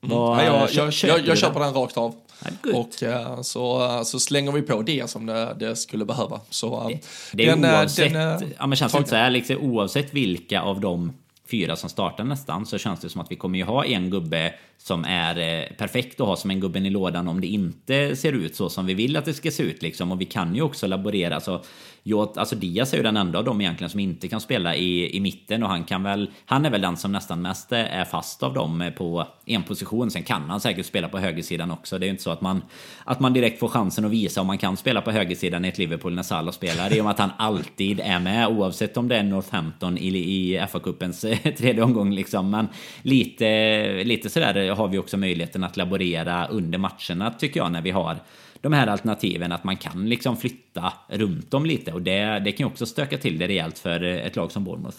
[0.04, 0.18] Mm.
[0.18, 2.16] ja, jag, jag, jag, jag köper den rakt av.
[2.46, 6.40] Ja, och uh, så, uh, så slänger vi på det som det, det skulle behöva.
[6.50, 7.00] Så, uh, det,
[7.34, 11.14] det är den, oavsett, den, ja, men känns så här, liksom, oavsett vilka av de
[11.52, 14.54] fyra som startar nästan så känns det som att vi kommer ju ha en gubbe
[14.84, 18.34] som är eh, perfekt att ha som en gubben i lådan om det inte ser
[18.34, 20.12] ut så som vi vill att det ska se ut liksom.
[20.12, 21.40] Och vi kan ju också laborera.
[21.40, 21.62] så
[22.04, 25.18] jag, alltså Diaz är ju den enda av dem egentligen som inte kan spela i,
[25.18, 28.44] i mitten och han kan väl Han är väl den som nästan mest är fast
[28.44, 30.12] av dem eh, på en position.
[30.12, 31.98] Sen kan han säkert spela på högersidan också.
[31.98, 32.62] Det är ju inte så att man
[33.04, 35.78] Att man direkt får chansen att visa om man kan spela på högersidan i ett
[35.78, 36.90] Liverpool när Salah spelar.
[36.90, 40.60] Det är ju att han alltid är med oavsett om det är Northampton i, i
[40.60, 42.50] FA-cupens eh, tredje omgång liksom.
[42.50, 42.68] Men
[43.02, 47.92] lite, lite sådär har vi också möjligheten att laborera under matcherna tycker jag när vi
[47.92, 48.20] har
[48.62, 52.68] de här alternativen att man kan liksom flytta runt dem lite och det, det kan
[52.68, 54.98] ju också stöka till det rejält för ett lag som Bournemouth.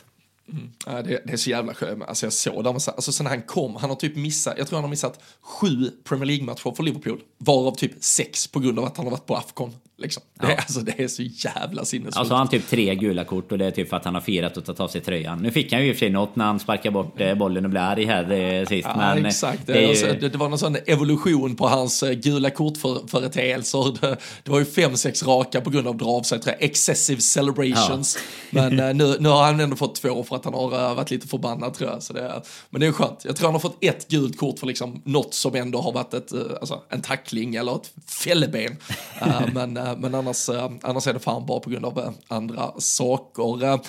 [0.53, 0.71] Mm.
[0.87, 2.03] Ja, det, det, är så jävla skönt.
[2.03, 4.85] Alltså jag såg dem, alltså sen han kom, han har typ missat, jag tror han
[4.85, 9.07] har missat sju Premier League-matcher för Liverpool, varav typ sex på grund av att han
[9.07, 9.75] har varit på Afcon.
[9.99, 10.23] Liksom.
[10.41, 10.57] Det, ja.
[10.57, 12.17] alltså, det är så jävla sinnessjukt.
[12.17, 14.57] Alltså han typ tre gula kort och det är typ för att han har firat
[14.57, 15.39] och tagit av sig tröjan.
[15.39, 17.65] Nu fick han ju i och för sig något när han sparkade bort eh, bollen
[17.65, 18.89] och blev arg här eh, sist.
[18.89, 19.67] Ja, men exakt.
[19.67, 20.13] Det, ju...
[20.21, 22.93] det, det, var någon sån evolution på hans eh, gula kort för.
[24.03, 26.71] Det, det var ju fem, sex raka på grund av dra av sig tror jag,
[26.71, 28.19] excessive celebrations.
[28.51, 28.71] Ja.
[28.71, 31.75] Men nu, nu har han ändå fått två för att han har varit lite förbannad
[31.75, 32.03] tror jag.
[32.03, 33.25] Så det, men det är skönt.
[33.25, 36.15] Jag tror han har fått ett gult kort för liksom något som ändå har varit
[36.15, 38.77] ett, alltså, en tackling eller ett fälleben.
[39.55, 42.73] men Eh, men annars, eh, annars är det fan bara på grund av eh, andra
[42.79, 43.81] saker.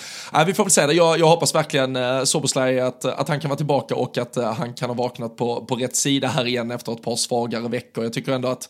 [0.46, 0.92] Vi får väl se det.
[0.92, 4.90] Jag, jag hoppas verkligen Soboslaj att, att han kan vara tillbaka och att han kan
[4.90, 8.04] ha vaknat på, på rätt sida här igen efter ett par svagare veckor.
[8.04, 8.68] Jag tycker ändå att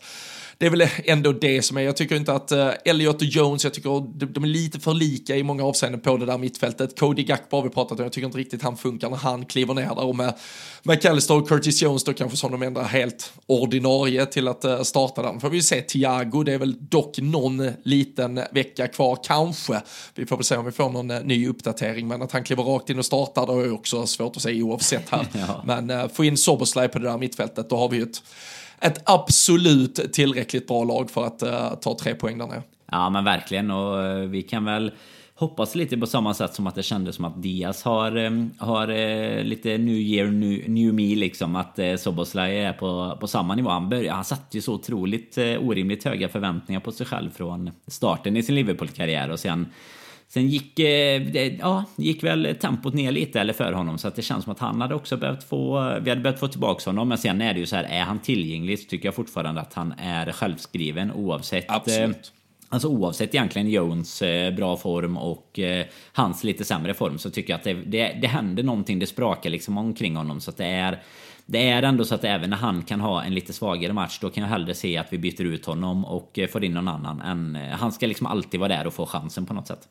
[0.57, 3.63] det är väl ändå det som är, jag tycker inte att uh, Elliot och Jones,
[3.63, 6.99] jag tycker de, de, är lite för lika i många avseenden på det där mittfältet.
[6.99, 9.73] Cody Gakpo har vi pratat om, jag tycker inte riktigt han funkar när han kliver
[9.73, 10.33] ner där och med
[10.83, 15.21] McAllister och Curtis Jones då kanske som de enda helt ordinarie till att uh, starta
[15.21, 15.39] den.
[15.39, 19.81] Får vi se Thiago, det är väl dock någon liten vecka kvar kanske.
[20.15, 22.63] Vi får väl se om vi får någon uh, ny uppdatering, men att han kliver
[22.63, 25.27] rakt in och startar då är också svårt att säga oavsett här.
[25.33, 25.63] ja.
[25.65, 28.21] Men uh, få in Soboslaj på det där mittfältet, då har vi ju ett
[28.81, 32.63] ett absolut tillräckligt bra lag för att uh, ta tre poäng där nere.
[32.91, 34.91] Ja men verkligen och uh, vi kan väl
[35.35, 38.89] hoppas lite på samma sätt som att det kändes som att Diaz har, um, har
[38.89, 41.55] uh, lite new year, new, new me liksom.
[41.55, 43.69] Att uh, Soboslaj är på, på samma nivå.
[43.69, 47.71] Han, började, han satte ju så otroligt uh, orimligt höga förväntningar på sig själv från
[47.87, 49.65] starten i sin Liverpool-karriär och sen
[50.27, 54.21] Sen gick, eh, ja, gick väl tempot ner lite eller för honom så att det
[54.21, 57.09] känns som att han hade också behövt få, vi hade behövt få tillbaka honom.
[57.09, 59.73] Men sen är det ju så här, är han tillgänglig så tycker jag fortfarande att
[59.73, 61.69] han är självskriven oavsett.
[61.69, 62.31] Eh, Absolut.
[62.69, 65.59] Alltså oavsett egentligen Jones eh, bra form och
[66.13, 69.49] hans lite sämre form så tycker jag att det, det, det händer någonting, det sprakar
[69.49, 71.01] liksom omkring honom så att det är
[71.45, 74.29] det är ändå så att även när han kan ha en lite svagare match då
[74.29, 77.55] kan jag hellre se att vi byter ut honom och får in någon annan än
[77.71, 79.87] han ska liksom alltid vara där och få chansen på något sätt.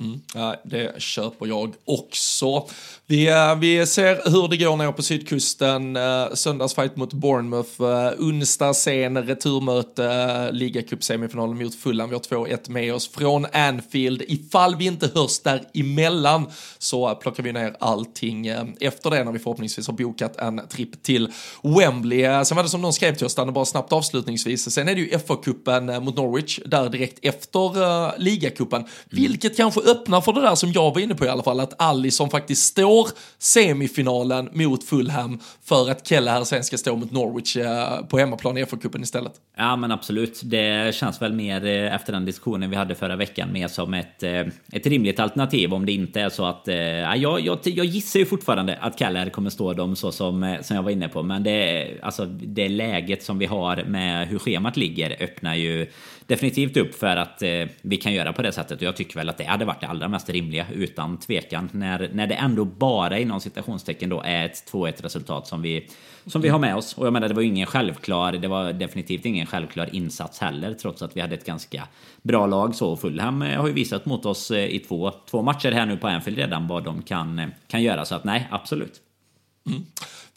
[0.00, 0.20] Mm,
[0.64, 2.68] det köper jag också.
[3.06, 5.96] Vi, eh, vi ser hur det går ner på sydkusten.
[5.96, 7.82] Uh, söndagsfight mot Bournemouth.
[7.82, 12.08] Uh, onsdag sen returmöte, ligacupsemifinalen mot Fulham.
[12.08, 14.22] Vi har 2-1 med oss från Anfield.
[14.28, 16.46] Ifall vi inte hörs däremellan
[16.78, 18.46] så plockar vi ner allting
[18.80, 21.32] efter det när vi förhoppningsvis har bokat en tripp till
[21.62, 22.44] Wembley.
[22.44, 24.70] sen var det som någon skrev till oss, bara snabbt avslutningsvis.
[24.70, 28.90] Sen är det ju FA-cupen mot Norwich där direkt efter ligacupen, mm.
[29.10, 31.82] vilket kanske öppnar för det där som jag var inne på i alla fall, att
[31.82, 33.08] Alisson faktiskt står
[33.38, 38.64] semifinalen mot Fulham för att Kelleher sen ska stå mot Norwich eh, på hemmaplan i
[38.64, 39.32] FA-cupen istället.
[39.56, 43.52] Ja men absolut, det känns väl mer eh, efter den diskussionen vi hade förra veckan
[43.52, 44.40] mer som ett, eh,
[44.72, 46.62] ett rimligt alternativ om det inte är så att...
[46.66, 50.76] Ja, jag, jag, jag gissar ju fortfarande att Kelleher kommer stå dem så som, som
[50.76, 54.76] jag var inne på, men det, alltså, det läget som vi har med hur schemat
[54.76, 55.86] ligger öppnar ju
[56.28, 57.48] definitivt upp för att eh,
[57.82, 58.76] vi kan göra på det sättet.
[58.76, 61.68] Och jag tycker väl att det hade varit det allra mest rimliga utan tvekan.
[61.72, 65.88] När, när det ändå bara inom citationstecken då är ett 2-1 resultat som vi,
[66.26, 66.94] som vi har med oss.
[66.98, 71.02] Och jag menar det var ingen självklar, det var definitivt ingen självklar insats heller trots
[71.02, 71.88] att vi hade ett ganska
[72.22, 72.74] bra lag.
[72.74, 75.96] Så Fulham eh, har ju visat mot oss eh, i två, två matcher här nu
[75.96, 78.04] på Anfield redan vad de kan, eh, kan göra.
[78.04, 79.00] Så att nej, absolut.
[79.68, 79.86] Mm.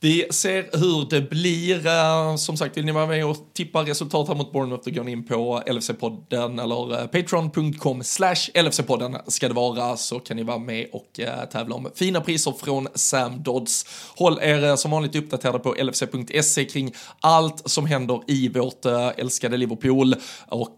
[0.03, 1.87] Vi ser hur det blir.
[1.87, 5.03] Eh, som sagt, vill ni vara med och tippa resultat här mot Bournemouth, då går
[5.03, 10.43] ni in på LFC-podden eller eh, patreon.com slash LFC-podden ska det vara, så kan ni
[10.43, 13.85] vara med och eh, tävla om fina priser från Sam Dodds.
[14.15, 18.85] Håll er som vanligt uppdaterade på LFC.se kring allt som händer i vårt
[19.17, 20.15] älskade Liverpool.
[20.47, 20.77] Och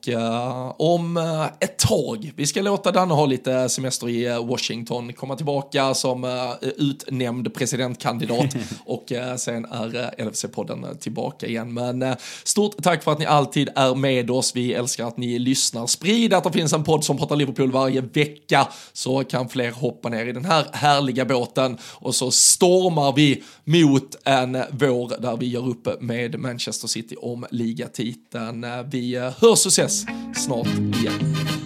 [0.78, 1.18] om
[1.60, 7.54] ett tag, vi ska låta Danne ha lite semester i Washington, komma tillbaka som utnämnd
[7.54, 8.43] presidentkandidat
[8.86, 11.74] och eh, sen är eh, LFC-podden eh, tillbaka igen.
[11.74, 14.56] Men stort tack för att ni alltid är med oss.
[14.56, 15.88] Vi älskar att ni lyssnar.
[15.88, 20.10] Sprid att det finns en podd som pratar Liverpool varje vecka så kan fler hoppa
[20.10, 25.48] ner i den här härliga båten och så stormar vi mot en vår där vi
[25.48, 28.66] gör upp med Manchester City om ligatiteln.
[28.92, 31.63] Vi hörs och ses snart igen.